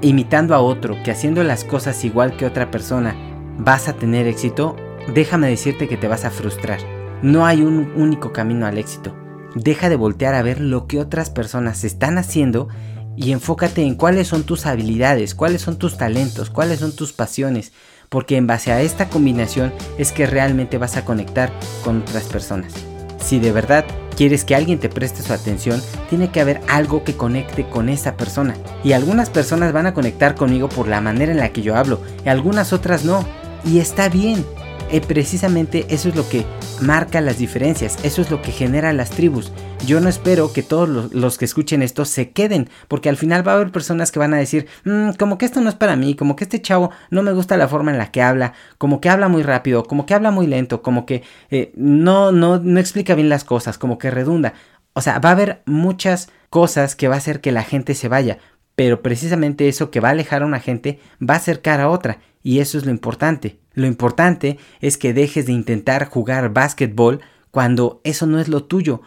imitando 0.02 0.56
a 0.56 0.60
otro, 0.60 0.98
que 1.04 1.12
haciendo 1.12 1.44
las 1.44 1.64
cosas 1.64 2.04
igual 2.04 2.36
que 2.36 2.46
otra 2.46 2.72
persona, 2.72 3.16
vas 3.58 3.88
a 3.88 3.94
tener 3.94 4.28
éxito, 4.28 4.76
déjame 5.14 5.48
decirte 5.48 5.88
que 5.88 5.98
te 5.98 6.08
vas 6.08 6.26
a 6.26 6.32
frustrar. 6.32 6.80
No 7.22 7.46
hay 7.46 7.62
un 7.62 7.92
único 7.96 8.34
camino 8.34 8.66
al 8.66 8.80
éxito. 8.80 9.16
Deja 9.56 9.90
de 9.90 9.98
voltear 9.98 10.34
a 10.34 10.42
ver 10.42 10.62
lo 10.62 10.88
que 10.88 11.00
otras 11.00 11.30
personas 11.30 11.84
están 11.84 12.18
haciendo 12.18 12.70
y 13.18 13.34
enfócate 13.34 13.84
en 13.84 13.96
cuáles 13.96 14.28
son 14.28 14.44
tus 14.44 14.66
habilidades, 14.66 15.36
cuáles 15.36 15.62
son 15.62 15.78
tus 15.78 15.98
talentos, 15.98 16.50
cuáles 16.50 16.80
son 16.80 16.96
tus 16.96 17.12
pasiones, 17.12 17.74
porque 18.08 18.38
en 18.38 18.48
base 18.48 18.72
a 18.72 18.82
esta 18.82 19.10
combinación 19.10 19.74
es 19.98 20.14
que 20.14 20.26
realmente 20.26 20.78
vas 20.78 20.96
a 20.96 21.04
conectar 21.04 21.52
con 21.84 22.02
otras 22.02 22.24
personas. 22.24 22.74
Si 23.20 23.40
de 23.40 23.52
verdad 23.52 23.86
quieres 24.16 24.46
que 24.46 24.56
alguien 24.56 24.80
te 24.80 24.88
preste 24.88 25.22
su 25.22 25.34
atención, 25.34 25.82
tiene 26.10 26.32
que 26.32 26.40
haber 26.40 26.62
algo 26.70 27.04
que 27.04 27.18
conecte 27.18 27.68
con 27.68 27.90
esa 27.90 28.16
persona. 28.16 28.56
Y 28.84 28.94
algunas 28.94 29.30
personas 29.30 29.74
van 29.74 29.86
a 29.86 29.94
conectar 29.94 30.36
conmigo 30.36 30.70
por 30.70 30.88
la 30.88 31.02
manera 31.02 31.32
en 31.32 31.40
la 31.40 31.50
que 31.50 31.62
yo 31.62 31.76
hablo, 31.76 32.02
y 32.26 32.30
algunas 32.30 32.72
otras 32.72 33.04
no. 33.04 33.26
Y 33.66 33.80
está 33.80 34.10
bien, 34.10 34.46
eh, 34.92 35.02
precisamente 35.02 35.86
eso 35.90 36.10
es 36.10 36.16
lo 36.16 36.28
que 36.28 36.46
marca 36.82 37.22
las 37.22 37.38
diferencias, 37.38 37.98
eso 38.04 38.22
es 38.22 38.30
lo 38.30 38.42
que 38.42 38.52
genera 38.52 38.92
las 38.94 39.10
tribus. 39.10 39.52
Yo 39.86 40.00
no 40.00 40.10
espero 40.10 40.52
que 40.54 40.64
todos 40.64 41.12
los, 41.14 41.38
que 41.38 41.46
escuchen 41.46 41.82
esto 41.82 42.06
se 42.06 42.32
queden, 42.32 42.70
porque 42.88 43.10
al 43.10 43.18
final 43.18 43.48
va 43.48 43.54
a 43.54 43.56
haber 43.56 43.72
personas 43.72 44.12
que 44.12 44.20
van 44.20 44.34
a 44.34 44.38
decir, 44.38 44.68
mm, 44.86 45.12
como 45.18 45.38
que 45.38 45.46
esto 45.46 45.62
no 45.62 45.70
es 45.70 45.76
para 45.76 45.96
mí, 45.96 46.16
como 46.16 46.36
que 46.36 46.44
este 46.44 46.62
chavo 46.62 46.92
no 47.10 47.24
me 47.24 47.32
gusta 47.32 47.58
la 47.58 47.68
forma 47.68 47.92
en 47.92 47.98
la 47.98 48.12
que 48.12 48.22
habla, 48.22 48.54
como 48.78 49.02
que 49.02 49.10
habla 49.10 49.28
muy 49.28 49.44
rápido, 49.44 49.84
como 49.84 50.06
que 50.06 50.14
habla 50.14 50.32
muy 50.32 50.46
lento, 50.48 50.82
como 50.82 51.06
que 51.06 51.24
eh, 51.50 51.72
no, 51.76 52.32
no, 52.32 52.60
no 52.60 52.80
explica 52.80 53.16
bien 53.16 53.30
las 53.30 53.44
cosas, 53.44 53.78
como 53.78 53.98
que 53.98 54.12
redunda. 54.12 54.54
O 54.94 55.02
sea, 55.02 55.20
va 55.20 55.30
a 55.30 55.34
haber 55.34 55.62
muchas 55.66 56.30
cosas 56.50 56.96
que 56.96 57.08
va 57.08 57.16
a 57.16 57.20
hacer 57.20 57.40
que 57.40 57.54
la 57.54 57.64
gente 57.64 57.96
se 57.96 58.10
vaya, 58.10 58.40
pero 58.82 59.04
precisamente 59.04 59.68
eso 59.68 59.92
que 59.92 60.00
va 60.00 60.08
a 60.08 60.12
alejar 60.14 60.42
a 60.42 60.48
una 60.48 60.60
gente 60.60 60.98
va 61.22 61.36
a 61.36 61.38
acercar 61.38 61.80
a 61.82 61.88
otra, 61.88 62.18
y 62.42 62.62
eso 62.62 62.80
es 62.80 62.86
lo 62.88 62.90
importante. 62.90 63.60
Lo 63.76 63.86
importante 63.86 64.58
es 64.80 64.98
que 64.98 65.14
dejes 65.14 65.46
de 65.46 65.52
intentar 65.52 66.10
jugar 66.10 66.52
básquetbol 66.52 67.22
cuando 67.52 68.02
eso 68.04 68.26
no 68.26 68.40
es 68.40 68.48
lo 68.48 68.64
tuyo, 68.64 69.04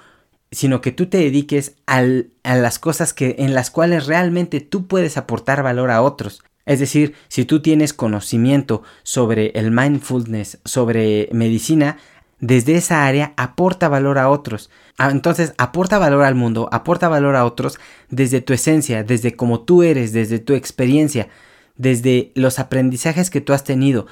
sino 0.53 0.81
que 0.81 0.93
tú 0.93 1.07
te 1.07 1.19
dediques 1.19 1.75
a 1.87 2.05
las 2.45 2.79
cosas 2.79 3.13
que, 3.13 3.35
en 3.41 3.53
las 3.53 3.73
cuales 3.73 4.07
realmente 4.07 4.61
tú 4.61 4.87
puedes 4.87 5.17
aportar 5.17 5.65
valor 5.65 5.91
a 5.91 6.03
otros. 6.03 6.45
Es 6.67 6.79
decir, 6.79 7.15
si 7.27 7.45
tú 7.45 7.61
tienes 7.61 7.93
conocimiento 7.93 8.85
sobre 9.03 9.49
el 9.57 9.73
mindfulness, 9.73 10.61
sobre 10.65 11.29
medicina, 11.33 11.99
desde 12.41 12.77
esa 12.77 13.07
área 13.07 13.33
aporta 13.37 13.89
valor 13.89 14.19
a 14.19 14.29
otros. 14.29 14.71
Ah, 14.99 15.11
entonces, 15.11 15.55
aporta 15.59 15.99
valor 15.99 16.25
al 16.25 16.35
mundo, 16.35 16.69
aporta 16.73 17.09
valor 17.09 17.37
a 17.37 17.45
otros 17.45 17.79
desde 18.11 18.41
tu 18.41 18.53
esencia, 18.53 19.03
desde 19.03 19.37
cómo 19.37 19.61
tú 19.61 19.83
eres, 19.83 20.13
desde 20.13 20.39
tu 20.39 20.55
experiencia, 20.55 21.29
desde 21.77 22.33
los 22.35 22.59
aprendizajes 22.59 23.31
que 23.31 23.41
tú 23.41 23.53
has 23.53 23.65
tenido, 23.65 24.07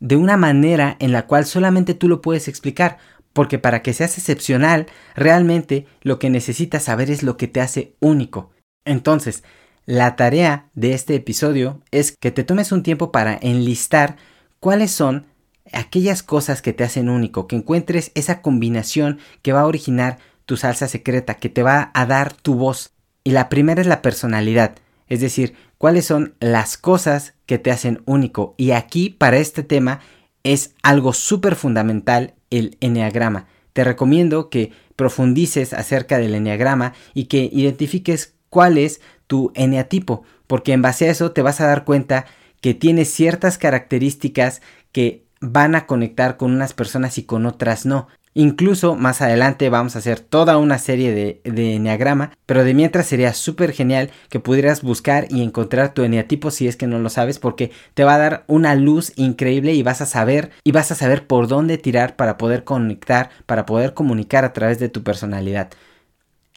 de 0.00 0.16
una 0.16 0.36
manera 0.36 0.96
en 1.00 1.12
la 1.12 1.26
cual 1.26 1.44
solamente 1.44 1.94
tú 1.94 2.08
lo 2.08 2.20
puedes 2.20 2.48
explicar, 2.48 2.98
porque 3.32 3.58
para 3.58 3.82
que 3.82 3.92
seas 3.92 4.18
excepcional, 4.18 4.86
realmente 5.14 5.86
lo 6.02 6.18
que 6.18 6.30
necesitas 6.30 6.84
saber 6.84 7.10
es 7.10 7.22
lo 7.22 7.36
que 7.36 7.48
te 7.48 7.60
hace 7.60 7.94
único. 8.00 8.50
Entonces, 8.84 9.44
la 9.86 10.16
tarea 10.16 10.68
de 10.74 10.92
este 10.92 11.14
episodio 11.14 11.80
es 11.90 12.14
que 12.18 12.30
te 12.30 12.44
tomes 12.44 12.72
un 12.72 12.82
tiempo 12.82 13.10
para 13.10 13.38
enlistar 13.40 14.16
cuáles 14.60 14.90
son 14.90 15.26
aquellas 15.72 16.22
cosas 16.22 16.62
que 16.62 16.72
te 16.72 16.84
hacen 16.84 17.08
único, 17.08 17.46
que 17.46 17.56
encuentres 17.56 18.12
esa 18.14 18.42
combinación 18.42 19.18
que 19.42 19.52
va 19.52 19.60
a 19.60 19.66
originar 19.66 20.18
tu 20.46 20.56
salsa 20.56 20.88
secreta, 20.88 21.34
que 21.34 21.48
te 21.48 21.62
va 21.62 21.90
a 21.94 22.06
dar 22.06 22.32
tu 22.32 22.54
voz. 22.54 22.92
Y 23.24 23.32
la 23.32 23.48
primera 23.48 23.80
es 23.80 23.86
la 23.86 24.02
personalidad, 24.02 24.76
es 25.08 25.20
decir, 25.20 25.54
cuáles 25.76 26.06
son 26.06 26.34
las 26.40 26.76
cosas 26.76 27.34
que 27.46 27.58
te 27.58 27.70
hacen 27.70 28.02
único. 28.06 28.54
Y 28.56 28.70
aquí, 28.70 29.10
para 29.10 29.38
este 29.38 29.62
tema, 29.62 30.00
es 30.42 30.74
algo 30.82 31.12
súper 31.12 31.54
fundamental 31.54 32.34
el 32.50 32.76
enneagrama. 32.80 33.46
Te 33.72 33.84
recomiendo 33.84 34.48
que 34.50 34.72
profundices 34.96 35.72
acerca 35.72 36.18
del 36.18 36.34
enneagrama 36.34 36.94
y 37.14 37.26
que 37.26 37.48
identifiques 37.52 38.34
cuál 38.50 38.78
es 38.78 39.00
tu 39.26 39.52
eneatipo, 39.54 40.24
porque 40.46 40.72
en 40.72 40.82
base 40.82 41.06
a 41.06 41.10
eso 41.10 41.32
te 41.32 41.42
vas 41.42 41.60
a 41.60 41.66
dar 41.66 41.84
cuenta 41.84 42.26
que 42.60 42.74
tienes 42.74 43.12
ciertas 43.12 43.58
características 43.58 44.62
que 44.90 45.27
van 45.40 45.74
a 45.74 45.86
conectar 45.86 46.36
con 46.36 46.52
unas 46.52 46.72
personas 46.72 47.18
y 47.18 47.24
con 47.24 47.46
otras 47.46 47.86
no. 47.86 48.08
Incluso 48.34 48.94
más 48.94 49.20
adelante 49.20 49.68
vamos 49.68 49.96
a 49.96 49.98
hacer 49.98 50.20
toda 50.20 50.58
una 50.58 50.78
serie 50.78 51.12
de, 51.12 51.40
de 51.44 51.74
enneagrama, 51.74 52.32
pero 52.46 52.62
de 52.62 52.72
mientras 52.72 53.06
sería 53.06 53.32
súper 53.32 53.72
genial 53.72 54.10
que 54.28 54.38
pudieras 54.38 54.82
buscar 54.82 55.26
y 55.30 55.42
encontrar 55.42 55.92
tu 55.92 56.04
eneatipo 56.04 56.52
si 56.52 56.68
es 56.68 56.76
que 56.76 56.86
no 56.86 57.00
lo 57.00 57.10
sabes, 57.10 57.40
porque 57.40 57.72
te 57.94 58.04
va 58.04 58.14
a 58.14 58.18
dar 58.18 58.44
una 58.46 58.76
luz 58.76 59.12
increíble 59.16 59.74
y 59.74 59.82
vas 59.82 60.02
a 60.02 60.06
saber 60.06 60.50
y 60.62 60.70
vas 60.70 60.92
a 60.92 60.94
saber 60.94 61.26
por 61.26 61.48
dónde 61.48 61.78
tirar 61.78 62.14
para 62.14 62.38
poder 62.38 62.62
conectar, 62.62 63.30
para 63.46 63.66
poder 63.66 63.94
comunicar 63.94 64.44
a 64.44 64.52
través 64.52 64.78
de 64.78 64.88
tu 64.88 65.02
personalidad. 65.02 65.70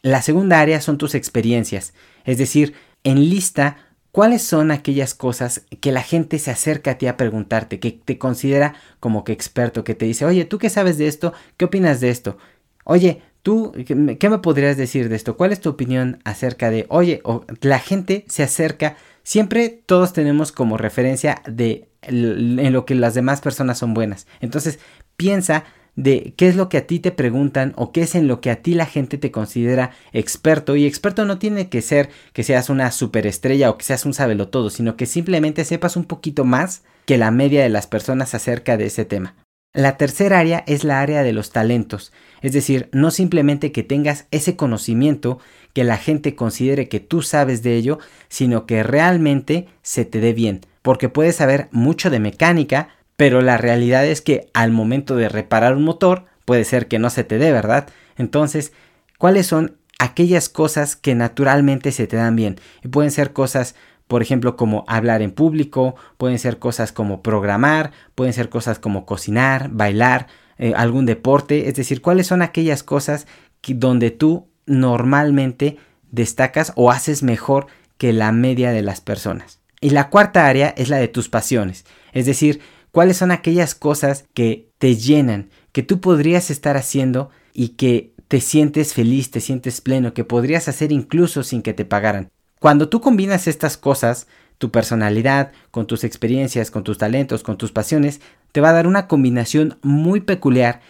La 0.04 0.22
segunda 0.22 0.60
área 0.60 0.82
son 0.82 0.98
tus 0.98 1.16
experiencias, 1.16 1.94
es 2.26 2.38
decir, 2.38 2.76
en 3.04 3.30
lista 3.30 3.78
¿Cuáles 4.12 4.42
son 4.42 4.72
aquellas 4.72 5.14
cosas 5.14 5.66
que 5.80 5.92
la 5.92 6.02
gente 6.02 6.38
se 6.40 6.52
acerca 6.52 6.92
a 6.92 6.98
ti 6.98 7.08
a 7.08 7.18
preguntarte, 7.18 7.80
que 7.80 7.92
te 7.92 8.18
considera 8.18 8.76
como 9.00 9.24
que 9.24 9.32
experto, 9.32 9.84
que 9.84 9.96
te 9.96 10.06
dice, 10.06 10.26
oye, 10.26 10.46
¿tú 10.46 10.58
qué 10.58 10.70
sabes 10.70 10.98
de 10.98 11.08
esto? 11.08 11.34
¿Qué 11.58 11.66
opinas 11.66 12.02
de 12.02 12.10
esto? 12.10 12.38
Oye, 12.84 13.22
¿tú 13.42 13.72
qué 13.86 14.30
me 14.30 14.40
podrías 14.40 14.76
decir 14.76 15.08
de 15.08 15.16
esto? 15.16 15.38
¿Cuál 15.38 15.54
es 15.54 15.62
tu 15.62 15.70
opinión 15.70 16.20
acerca 16.26 16.70
de, 16.70 16.86
oye, 16.90 17.22
la 17.62 17.80
gente 17.80 18.26
se 18.28 18.44
acerca, 18.44 18.98
siempre 19.24 19.70
todos 19.86 20.12
tenemos 20.12 20.52
como 20.52 20.78
referencia 20.78 21.42
de 21.48 21.88
en 22.02 22.74
lo 22.74 22.86
que 22.86 22.96
las 22.96 23.14
demás 23.14 23.42
personas 23.42 23.78
son 23.78 23.94
buenas. 23.94 24.28
Entonces, 24.40 24.80
piensa 25.18 25.66
de 26.02 26.34
qué 26.36 26.48
es 26.48 26.56
lo 26.56 26.70
que 26.70 26.78
a 26.78 26.88
ti 26.88 27.00
te 27.00 27.12
preguntan 27.12 27.74
o 27.76 27.92
qué 27.92 28.02
es 28.02 28.16
en 28.16 28.28
lo 28.28 28.42
que 28.42 28.50
a 28.50 28.62
ti 28.62 28.74
la 28.74 28.86
gente 28.86 29.18
te 29.18 29.32
considera 29.32 29.92
experto. 30.14 30.76
Y 30.76 30.86
experto 30.86 31.26
no 31.26 31.38
tiene 31.38 31.70
que 31.70 31.82
ser 31.82 32.10
que 32.34 32.44
seas 32.44 32.70
una 32.70 32.92
superestrella 32.92 33.70
o 33.70 33.78
que 33.78 33.86
seas 33.86 34.06
un 34.06 34.14
todo 34.50 34.70
sino 34.70 34.96
que 34.96 35.06
simplemente 35.06 35.66
sepas 35.66 35.96
un 35.96 36.06
poquito 36.06 36.46
más 36.46 36.84
que 37.06 37.18
la 37.18 37.32
media 37.32 37.64
de 37.64 37.70
las 37.70 37.88
personas 37.88 38.34
acerca 38.34 38.78
de 38.78 38.86
ese 38.86 39.06
tema. 39.06 39.36
La 39.74 39.98
tercera 39.98 40.40
área 40.40 40.64
es 40.68 40.84
la 40.84 41.00
área 41.00 41.24
de 41.24 41.32
los 41.32 41.52
talentos, 41.52 42.12
es 42.42 42.52
decir, 42.52 42.90
no 42.92 43.10
simplemente 43.10 43.72
que 43.72 43.84
tengas 43.84 44.28
ese 44.30 44.58
conocimiento 44.58 45.40
que 45.74 45.86
la 45.86 45.98
gente 45.98 46.36
considere 46.36 46.90
que 46.90 47.00
tú 47.00 47.22
sabes 47.22 47.64
de 47.64 47.78
ello, 47.78 47.98
sino 48.28 48.66
que 48.66 48.84
realmente 48.84 49.68
se 49.82 50.04
te 50.04 50.20
dé 50.20 50.34
bien, 50.34 50.60
porque 50.82 51.08
puedes 51.08 51.38
saber 51.38 51.70
mucho 51.72 52.10
de 52.10 52.20
mecánica, 52.20 52.90
pero 53.22 53.44
la 53.44 53.56
realidad 53.56 54.04
es 54.04 54.20
que 54.20 54.50
al 54.56 54.72
momento 54.72 55.16
de 55.16 55.30
reparar 55.30 55.76
un 55.76 55.84
motor 55.84 56.26
puede 56.44 56.64
ser 56.64 56.88
que 56.88 56.98
no 56.98 57.12
se 57.12 57.24
te 57.24 57.38
dé, 57.38 57.52
¿verdad? 57.52 57.88
Entonces, 58.18 58.74
¿cuáles 59.20 59.46
son 59.46 59.78
aquellas 60.00 60.50
cosas 60.50 60.96
que 60.96 61.14
naturalmente 61.14 61.92
se 61.92 62.08
te 62.08 62.16
dan 62.16 62.36
bien? 62.36 62.60
Y 62.84 62.88
pueden 62.88 63.12
ser 63.12 63.32
cosas 63.32 63.76
por 64.08 64.24
ejemplo, 64.24 64.56
como 64.56 64.86
hablar 64.88 65.22
en 65.22 65.30
público, 65.30 65.94
pueden 66.18 66.40
ser 66.40 66.58
cosas 66.58 66.92
como 66.92 67.22
programar, 67.22 67.92
pueden 68.16 68.34
ser 68.34 68.50
cosas 68.50 68.80
como 68.80 69.06
cocinar, 69.06 69.70
bailar, 69.72 70.26
eh, 70.58 70.74
algún 70.76 71.06
deporte, 71.06 71.70
es 71.70 71.76
decir, 71.76 72.02
cuáles 72.02 72.26
son 72.26 72.42
aquellas 72.42 72.82
cosas 72.82 73.28
donde 73.62 74.10
tú 74.10 74.48
normalmente 74.66 75.78
destacas 76.10 76.74
o 76.76 76.90
haces 76.90 77.22
mejor 77.22 77.68
que 78.00 78.14
la 78.14 78.32
media 78.32 78.72
de 78.72 78.82
las 78.82 79.00
personas. 79.00 79.60
Y 79.80 79.92
la 79.92 80.10
cuarta 80.10 80.48
área 80.48 80.74
es 80.76 80.90
la 80.90 80.98
de 80.98 81.08
tus 81.08 81.30
pasiones, 81.30 81.86
es 82.14 82.26
decir, 82.26 82.62
cuáles 82.92 83.18
son 83.18 83.32
aquellas 83.32 83.76
cosas 83.76 84.26
que 84.34 84.70
te 84.78 84.96
llenan, 84.96 85.50
que 85.72 85.84
tú 85.84 86.02
podrías 86.02 86.50
estar 86.50 86.78
haciendo 86.78 87.30
y 87.54 87.70
que 87.70 88.14
te 88.28 88.40
sientes 88.40 88.94
feliz, 88.94 89.32
te 89.32 89.42
sientes 89.42 89.82
pleno, 89.82 90.14
que 90.14 90.24
podrías 90.24 90.68
hacer 90.68 90.92
incluso 90.92 91.44
sin 91.44 91.62
que 91.62 91.74
te 91.74 91.86
pagaran. 91.86 92.30
Cuando 92.60 92.90
tú 92.90 93.02
combinas 93.02 93.48
estas 93.48 93.76
cosas, 93.76 94.28
tu 94.58 94.72
personalidad, 94.72 95.52
con 95.72 95.88
tus 95.88 96.04
experiencias, 96.04 96.72
con 96.72 96.84
tus 96.84 96.98
talentos, 96.98 97.44
con 97.44 97.58
tus 97.58 97.72
pasiones, 97.72 98.22
te 98.52 98.62
va 98.62 98.70
a 98.70 98.74
dar 98.74 98.88
una 98.88 99.08
combinación 99.08 99.80
muy 99.82 100.22
peculiar 100.22 100.82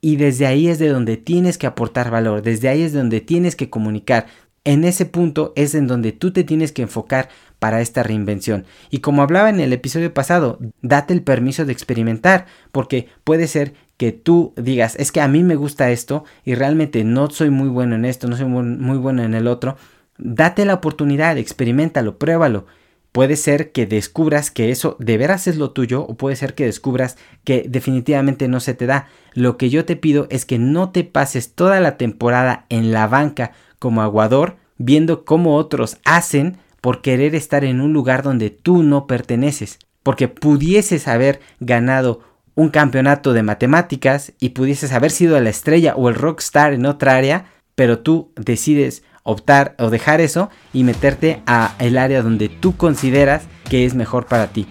y 0.00 0.16
desde 0.16 0.46
ahí 0.46 0.68
es 0.68 0.78
de 0.78 0.88
donde 0.88 1.16
tienes 1.16 1.58
que 1.58 1.66
aportar 1.66 2.10
valor, 2.10 2.42
desde 2.42 2.68
ahí 2.68 2.82
es 2.82 2.92
donde 2.92 3.20
tienes 3.20 3.56
que 3.56 3.68
comunicar. 3.68 4.26
En 4.64 4.84
ese 4.84 5.06
punto 5.06 5.52
es 5.56 5.74
en 5.74 5.86
donde 5.86 6.12
tú 6.12 6.32
te 6.32 6.44
tienes 6.44 6.72
que 6.72 6.82
enfocar 6.82 7.28
para 7.58 7.80
esta 7.80 8.02
reinvención. 8.02 8.64
Y 8.90 8.98
como 8.98 9.22
hablaba 9.22 9.50
en 9.50 9.60
el 9.60 9.72
episodio 9.72 10.12
pasado, 10.14 10.58
date 10.82 11.14
el 11.14 11.22
permiso 11.22 11.64
de 11.64 11.72
experimentar, 11.72 12.46
porque 12.72 13.08
puede 13.24 13.46
ser 13.46 13.74
que 13.96 14.12
tú 14.12 14.52
digas, 14.56 14.94
es 14.96 15.10
que 15.10 15.20
a 15.20 15.28
mí 15.28 15.42
me 15.42 15.56
gusta 15.56 15.90
esto 15.90 16.24
y 16.44 16.54
realmente 16.54 17.02
no 17.04 17.30
soy 17.30 17.50
muy 17.50 17.68
bueno 17.68 17.96
en 17.96 18.04
esto, 18.04 18.28
no 18.28 18.36
soy 18.36 18.46
muy, 18.46 18.98
bueno 18.98 19.22
en 19.22 19.34
el 19.34 19.48
otro, 19.48 19.76
Date 20.18 20.64
la 20.64 20.74
oportunidad, 20.74 21.38
experimentalo, 21.38 22.18
pruébalo. 22.18 22.66
Puede 23.12 23.36
ser 23.36 23.72
que 23.72 23.86
descubras 23.86 24.50
que 24.50 24.70
eso 24.70 24.96
de 24.98 25.16
veras 25.16 25.46
es 25.46 25.56
lo 25.56 25.70
tuyo 25.70 26.02
o 26.02 26.16
puede 26.16 26.36
ser 26.36 26.54
que 26.54 26.66
descubras 26.66 27.16
que 27.44 27.64
definitivamente 27.68 28.48
no 28.48 28.60
se 28.60 28.74
te 28.74 28.86
da. 28.86 29.06
Lo 29.32 29.56
que 29.56 29.70
yo 29.70 29.84
te 29.84 29.96
pido 29.96 30.26
es 30.30 30.44
que 30.44 30.58
no 30.58 30.90
te 30.90 31.04
pases 31.04 31.54
toda 31.54 31.80
la 31.80 31.96
temporada 31.96 32.66
en 32.68 32.92
la 32.92 33.06
banca 33.06 33.52
como 33.78 34.02
aguador 34.02 34.56
viendo 34.76 35.24
cómo 35.24 35.56
otros 35.56 35.98
hacen 36.04 36.58
por 36.80 37.02
querer 37.02 37.34
estar 37.34 37.64
en 37.64 37.80
un 37.80 37.92
lugar 37.92 38.22
donde 38.22 38.50
tú 38.50 38.82
no 38.82 39.06
perteneces. 39.06 39.78
Porque 40.02 40.28
pudieses 40.28 41.08
haber 41.08 41.40
ganado 41.60 42.20
un 42.54 42.70
campeonato 42.70 43.32
de 43.32 43.42
matemáticas 43.42 44.32
y 44.40 44.50
pudieses 44.50 44.92
haber 44.92 45.10
sido 45.10 45.40
la 45.40 45.50
estrella 45.50 45.94
o 45.94 46.08
el 46.08 46.14
rockstar 46.14 46.72
en 46.72 46.86
otra 46.86 47.16
área, 47.16 47.46
pero 47.74 48.00
tú 48.00 48.32
decides 48.34 49.04
optar 49.22 49.74
o 49.78 49.90
dejar 49.90 50.20
eso 50.20 50.50
y 50.72 50.84
meterte 50.84 51.42
a 51.46 51.74
el 51.78 51.98
área 51.98 52.22
donde 52.22 52.48
tú 52.48 52.76
consideras 52.76 53.44
que 53.68 53.84
es 53.84 53.94
mejor 53.94 54.26
para 54.26 54.48
ti. 54.48 54.66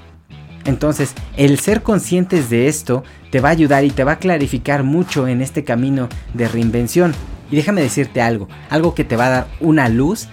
Entonces, 0.65 1.13
el 1.37 1.59
ser 1.59 1.81
conscientes 1.81 2.49
de 2.49 2.67
esto 2.67 3.03
te 3.31 3.39
va 3.39 3.49
a 3.49 3.53
ayudar 3.53 3.85
y 3.85 3.91
te 3.91 4.03
va 4.03 4.13
a 4.13 4.19
clarificar 4.19 4.83
mucho 4.83 5.27
en 5.27 5.41
este 5.41 5.63
camino 5.63 6.09
de 6.33 6.49
reinvención. 6.49 7.13
Y 7.49 7.55
déjame 7.55 7.81
decirte 7.81 8.21
algo, 8.21 8.49
algo 8.69 8.93
que 8.93 9.05
te 9.05 9.15
va 9.15 9.27
a 9.27 9.29
dar 9.29 9.47
una 9.61 9.87
luz 9.87 10.27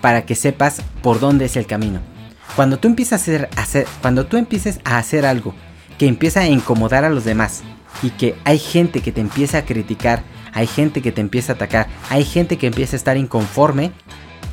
para 0.00 0.24
que 0.26 0.34
sepas 0.34 0.82
por 1.02 1.20
dónde 1.20 1.46
es 1.46 1.56
el 1.56 1.66
camino. 1.66 2.00
Cuando 2.56 2.78
tú 2.78 2.88
empiezas 2.88 3.28
a 3.28 3.48
hacer, 3.60 3.86
cuando 4.00 4.26
tú 4.26 4.36
empieces 4.36 4.80
a 4.84 4.98
hacer 4.98 5.24
algo 5.24 5.54
que 5.98 6.06
empieza 6.06 6.40
a 6.40 6.48
incomodar 6.48 7.04
a 7.04 7.10
los 7.10 7.24
demás 7.24 7.62
y 8.02 8.10
que 8.10 8.34
hay 8.44 8.58
gente 8.58 9.00
que 9.00 9.12
te 9.12 9.20
empieza 9.20 9.58
a 9.58 9.64
criticar, 9.64 10.22
hay 10.52 10.66
gente 10.66 11.02
que 11.02 11.12
te 11.12 11.20
empieza 11.20 11.52
a 11.52 11.54
atacar, 11.56 11.86
hay 12.08 12.24
gente 12.24 12.58
que 12.58 12.66
empieza 12.66 12.96
a 12.96 12.98
estar 12.98 13.16
inconforme, 13.16 13.92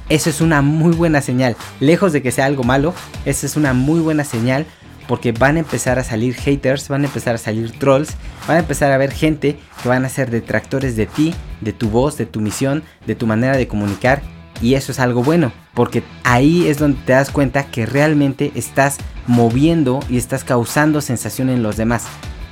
eso 0.10 0.30
es 0.30 0.42
una 0.42 0.62
muy 0.62 0.96
buena 0.96 1.22
señal. 1.22 1.56
Lejos 1.80 2.14
de 2.14 2.22
que 2.22 2.32
sea 2.32 2.46
algo 2.46 2.64
malo, 2.64 2.94
eso 3.26 3.46
es 3.46 3.56
una 3.56 3.74
muy 3.74 4.00
buena 4.00 4.24
señal 4.24 4.66
porque 5.08 5.32
van 5.32 5.56
a 5.56 5.60
empezar 5.60 6.00
a 6.00 6.04
salir 6.04 6.36
haters, 6.36 6.90
van 6.90 7.04
a 7.04 7.08
empezar 7.08 7.36
a 7.36 7.38
salir 7.38 7.72
trolls, 7.72 8.16
van 8.48 8.58
a 8.58 8.60
empezar 8.60 8.92
a 8.92 8.98
ver 8.98 9.12
gente 9.12 9.58
que 9.82 9.90
van 9.90 10.06
a 10.06 10.10
ser 10.10 10.30
detractores 10.30 10.96
de 10.96 11.06
ti, 11.06 11.34
de 11.62 11.74
tu 11.74 11.90
voz, 11.90 12.18
de 12.18 12.26
tu 12.26 12.42
misión, 12.42 12.84
de 13.06 13.16
tu 13.16 13.26
manera 13.26 13.58
de 13.58 13.68
comunicar. 13.68 14.22
Y 14.62 14.74
eso 14.74 14.92
es 14.92 15.00
algo 15.00 15.24
bueno, 15.24 15.52
porque 15.74 16.04
ahí 16.24 16.68
es 16.68 16.80
donde 16.80 17.00
te 17.06 17.14
das 17.14 17.30
cuenta 17.30 17.66
que 17.66 17.86
realmente 17.86 18.52
estás 18.56 18.98
moviendo 19.28 20.00
y 20.10 20.18
estás 20.18 20.44
causando 20.44 21.02
sensación 21.02 21.50
en 21.50 21.64
los 21.64 21.78
demás. 21.78 22.06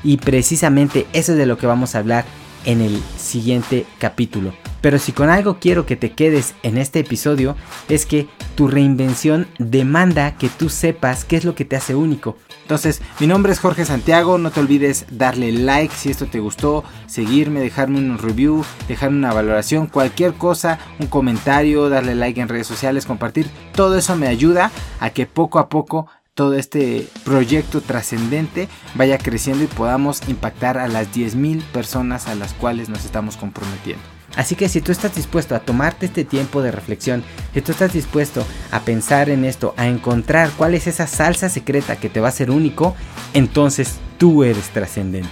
Y 0.03 0.17
precisamente 0.17 1.07
eso 1.13 1.31
es 1.31 1.37
de 1.37 1.45
lo 1.45 1.57
que 1.57 1.67
vamos 1.67 1.95
a 1.95 1.99
hablar 1.99 2.25
en 2.65 2.81
el 2.81 3.01
siguiente 3.17 3.85
capítulo. 3.99 4.53
Pero 4.85 4.99
si 4.99 5.13
con 5.13 5.31
algo 5.31 5.57
quiero 5.59 5.87
que 5.87 5.95
te 5.95 6.11
quedes 6.11 6.53
en 6.61 6.77
este 6.77 6.99
episodio 6.99 7.55
es 7.89 8.05
que 8.05 8.27
tu 8.53 8.67
reinvención 8.67 9.47
demanda 9.57 10.37
que 10.37 10.47
tú 10.47 10.69
sepas 10.69 11.25
qué 11.25 11.37
es 11.37 11.43
lo 11.43 11.55
que 11.55 11.65
te 11.65 11.75
hace 11.75 11.95
único. 11.95 12.37
Entonces, 12.61 13.01
mi 13.19 13.25
nombre 13.25 13.51
es 13.51 13.59
Jorge 13.59 13.83
Santiago, 13.83 14.37
no 14.37 14.51
te 14.51 14.59
olvides 14.59 15.07
darle 15.09 15.51
like 15.51 15.91
si 15.95 16.11
esto 16.11 16.27
te 16.27 16.39
gustó, 16.39 16.83
seguirme, 17.07 17.61
dejarme 17.61 17.97
un 17.97 18.19
review, 18.19 18.63
dejarme 18.87 19.17
una 19.17 19.33
valoración, 19.33 19.87
cualquier 19.87 20.35
cosa, 20.35 20.77
un 20.99 21.07
comentario, 21.07 21.89
darle 21.89 22.13
like 22.13 22.39
en 22.39 22.47
redes 22.47 22.67
sociales, 22.67 23.07
compartir, 23.07 23.49
todo 23.73 23.97
eso 23.97 24.15
me 24.15 24.27
ayuda 24.27 24.69
a 24.99 25.09
que 25.09 25.25
poco 25.25 25.57
a 25.57 25.67
poco 25.67 26.05
todo 26.35 26.53
este 26.53 27.07
proyecto 27.23 27.81
trascendente 27.81 28.69
vaya 28.93 29.17
creciendo 29.17 29.63
y 29.63 29.67
podamos 29.67 30.21
impactar 30.27 30.77
a 30.77 30.87
las 30.87 31.11
10.000 31.11 31.63
personas 31.71 32.27
a 32.27 32.35
las 32.35 32.53
cuales 32.53 32.87
nos 32.87 33.03
estamos 33.03 33.35
comprometiendo. 33.35 34.14
Así 34.35 34.55
que 34.55 34.69
si 34.69 34.81
tú 34.81 34.91
estás 34.91 35.15
dispuesto 35.15 35.55
a 35.55 35.59
tomarte 35.59 36.05
este 36.05 36.25
tiempo 36.25 36.61
de 36.61 36.71
reflexión, 36.71 37.23
si 37.53 37.61
tú 37.61 37.71
estás 37.71 37.93
dispuesto 37.93 38.45
a 38.71 38.81
pensar 38.81 39.29
en 39.29 39.45
esto, 39.45 39.73
a 39.77 39.87
encontrar 39.87 40.51
cuál 40.57 40.73
es 40.73 40.87
esa 40.87 41.07
salsa 41.07 41.49
secreta 41.49 41.95
que 41.95 42.09
te 42.09 42.19
va 42.19 42.27
a 42.27 42.31
ser 42.31 42.51
único, 42.51 42.95
entonces 43.33 43.95
tú 44.17 44.43
eres 44.43 44.69
trascendente. 44.69 45.29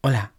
Hola, 0.00 0.32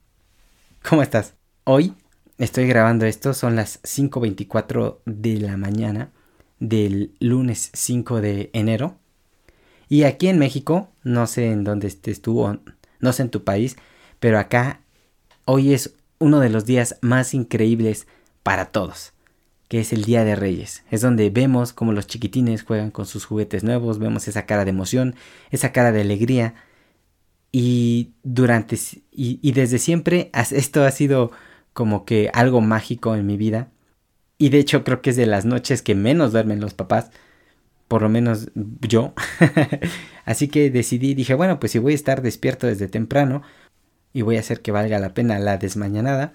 ¿cómo 0.88 1.03
estás? 1.03 1.36
Hoy 1.65 1.93
estoy 2.39 2.67
grabando 2.67 3.06
esto, 3.06 3.34
son 3.34 3.56
las 3.56 3.82
5.24 3.84 4.99
de 5.06 5.38
la 5.38 5.58
mañana 5.58 6.12
del 6.60 7.13
lunes 7.19 7.69
5 7.73 8.21
de 8.21 8.49
enero. 8.54 8.97
Y 9.89 10.04
aquí 10.04 10.28
en 10.28 10.39
México, 10.39 10.89
no 11.04 11.28
sé 11.28 11.52
en 11.52 11.63
dónde 11.63 11.88
estés 11.88 12.21
tú 12.21 12.60
no 12.99 13.13
sé 13.13 13.23
en 13.23 13.30
tu 13.30 13.43
país, 13.43 13.75
pero 14.19 14.39
acá 14.39 14.82
hoy 15.45 15.73
es 15.73 15.95
uno 16.19 16.39
de 16.39 16.49
los 16.49 16.65
días 16.65 16.97
más 17.02 17.34
increíbles 17.34 18.08
para 18.43 18.71
todos, 18.71 19.13
que 19.67 19.80
es 19.80 19.93
el 19.93 20.04
Día 20.04 20.23
de 20.23 20.36
Reyes. 20.36 20.84
Es 20.91 21.02
donde 21.02 21.30
vemos 21.30 21.73
como 21.73 21.93
los 21.93 22.08
chiquitines 22.08 22.63
juegan 22.63 22.91
con 22.91 23.06
sus 23.06 23.25
juguetes 23.25 23.63
nuevos, 23.63 23.99
vemos 23.99 24.28
esa 24.28 24.45
cara 24.45 24.65
de 24.65 24.71
emoción, 24.71 25.15
esa 25.52 25.71
cara 25.71 25.91
de 25.91 26.02
alegría 26.02 26.56
y 27.52 28.12
durante 28.23 28.78
y, 29.12 29.52
desde 29.54 29.80
siempre 29.80 30.30
esto 30.52 30.84
ha 30.84 30.91
sido 30.91 31.32
como 31.80 32.04
que 32.04 32.30
algo 32.34 32.60
mágico 32.60 33.15
en 33.15 33.26
mi 33.26 33.38
vida. 33.38 33.70
Y 34.38 34.50
de 34.50 34.60
hecho 34.60 34.84
creo 34.84 35.02
que 35.02 35.12
es 35.12 35.15
de 35.15 35.26
las 35.26 35.46
noches 35.46 35.82
que 35.82 35.96
menos 35.96 36.34
duermen 36.34 36.60
los 36.60 36.74
papás. 36.74 37.10
Por 37.88 38.02
lo 38.02 38.10
menos 38.10 38.50
yo. 38.82 39.13
Así 40.26 40.50
que 40.50 40.72
decidí, 40.72 41.13
dije, 41.13 41.36
bueno, 41.36 41.58
pues 41.62 41.72
si 41.72 41.80
voy 41.80 41.94
a 41.94 41.96
estar 41.96 42.22
despierto 42.22 42.68
desde 42.68 42.89
temprano 42.89 43.44
y 44.12 44.24
voy 44.24 44.36
a 44.36 44.42
hacer 44.42 44.60
que 44.60 44.74
valga 44.74 45.00
la 45.00 45.13
pena 45.13 45.39
la 45.39 45.58
desmañanada. 45.58 46.34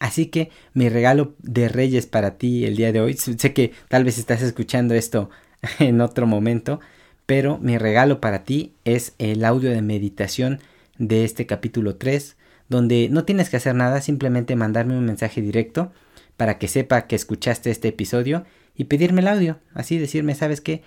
Así 0.00 0.28
que 0.28 0.48
mi 0.72 0.88
regalo 0.88 1.34
de 1.40 1.68
Reyes 1.68 2.06
para 2.06 2.38
ti 2.38 2.64
el 2.64 2.76
día 2.76 2.92
de 2.92 3.02
hoy, 3.02 3.18
sé 3.18 3.52
que 3.52 3.72
tal 3.88 4.04
vez 4.04 4.16
estás 4.16 4.40
escuchando 4.40 4.94
esto 4.94 5.28
en 5.80 6.00
otro 6.00 6.26
momento, 6.26 6.80
pero 7.26 7.58
mi 7.58 7.76
regalo 7.76 8.22
para 8.22 8.44
ti 8.44 8.72
es 8.86 9.12
el 9.18 9.44
audio 9.44 9.68
de 9.68 9.82
meditación 9.82 10.60
de 10.96 11.24
este 11.24 11.44
capítulo 11.44 11.96
3, 11.96 12.38
donde 12.70 13.08
no 13.10 13.24
tienes 13.24 13.50
que 13.50 13.58
hacer 13.58 13.74
nada, 13.74 14.00
simplemente 14.00 14.56
mandarme 14.56 14.96
un 14.96 15.04
mensaje 15.04 15.42
directo 15.42 15.92
para 16.38 16.56
que 16.56 16.68
sepa 16.68 17.06
que 17.06 17.16
escuchaste 17.16 17.70
este 17.70 17.88
episodio 17.88 18.44
y 18.74 18.84
pedirme 18.84 19.20
el 19.20 19.28
audio, 19.28 19.58
así 19.74 19.98
decirme, 19.98 20.34
¿sabes 20.34 20.60
qué? 20.60 20.82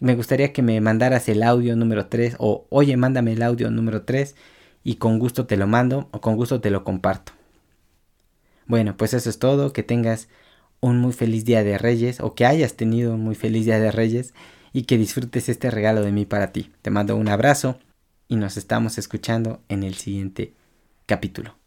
Me 0.00 0.14
gustaría 0.14 0.52
que 0.52 0.62
me 0.62 0.80
mandaras 0.80 1.28
el 1.28 1.42
audio 1.42 1.76
número 1.76 2.06
3 2.06 2.36
o 2.38 2.66
oye, 2.70 2.96
mándame 2.96 3.32
el 3.32 3.42
audio 3.42 3.70
número 3.70 4.02
3 4.02 4.36
y 4.84 4.94
con 4.94 5.18
gusto 5.18 5.46
te 5.46 5.56
lo 5.56 5.66
mando 5.66 6.08
o 6.12 6.20
con 6.20 6.36
gusto 6.36 6.60
te 6.60 6.70
lo 6.70 6.84
comparto. 6.84 7.32
Bueno, 8.66 8.96
pues 8.96 9.12
eso 9.12 9.28
es 9.28 9.40
todo, 9.40 9.72
que 9.72 9.82
tengas 9.82 10.28
un 10.80 11.00
muy 11.00 11.12
feliz 11.12 11.44
día 11.44 11.64
de 11.64 11.78
Reyes 11.78 12.20
o 12.20 12.36
que 12.36 12.46
hayas 12.46 12.74
tenido 12.74 13.14
un 13.14 13.20
muy 13.20 13.34
feliz 13.34 13.64
día 13.64 13.80
de 13.80 13.90
Reyes 13.90 14.34
y 14.72 14.82
que 14.84 14.98
disfrutes 14.98 15.48
este 15.48 15.70
regalo 15.70 16.02
de 16.02 16.12
mí 16.12 16.26
para 16.26 16.52
ti. 16.52 16.70
Te 16.82 16.90
mando 16.90 17.16
un 17.16 17.28
abrazo 17.28 17.78
y 18.28 18.36
nos 18.36 18.56
estamos 18.56 18.98
escuchando 18.98 19.60
en 19.68 19.82
el 19.82 19.94
siguiente 19.94 20.54
capítulo. 21.08 21.57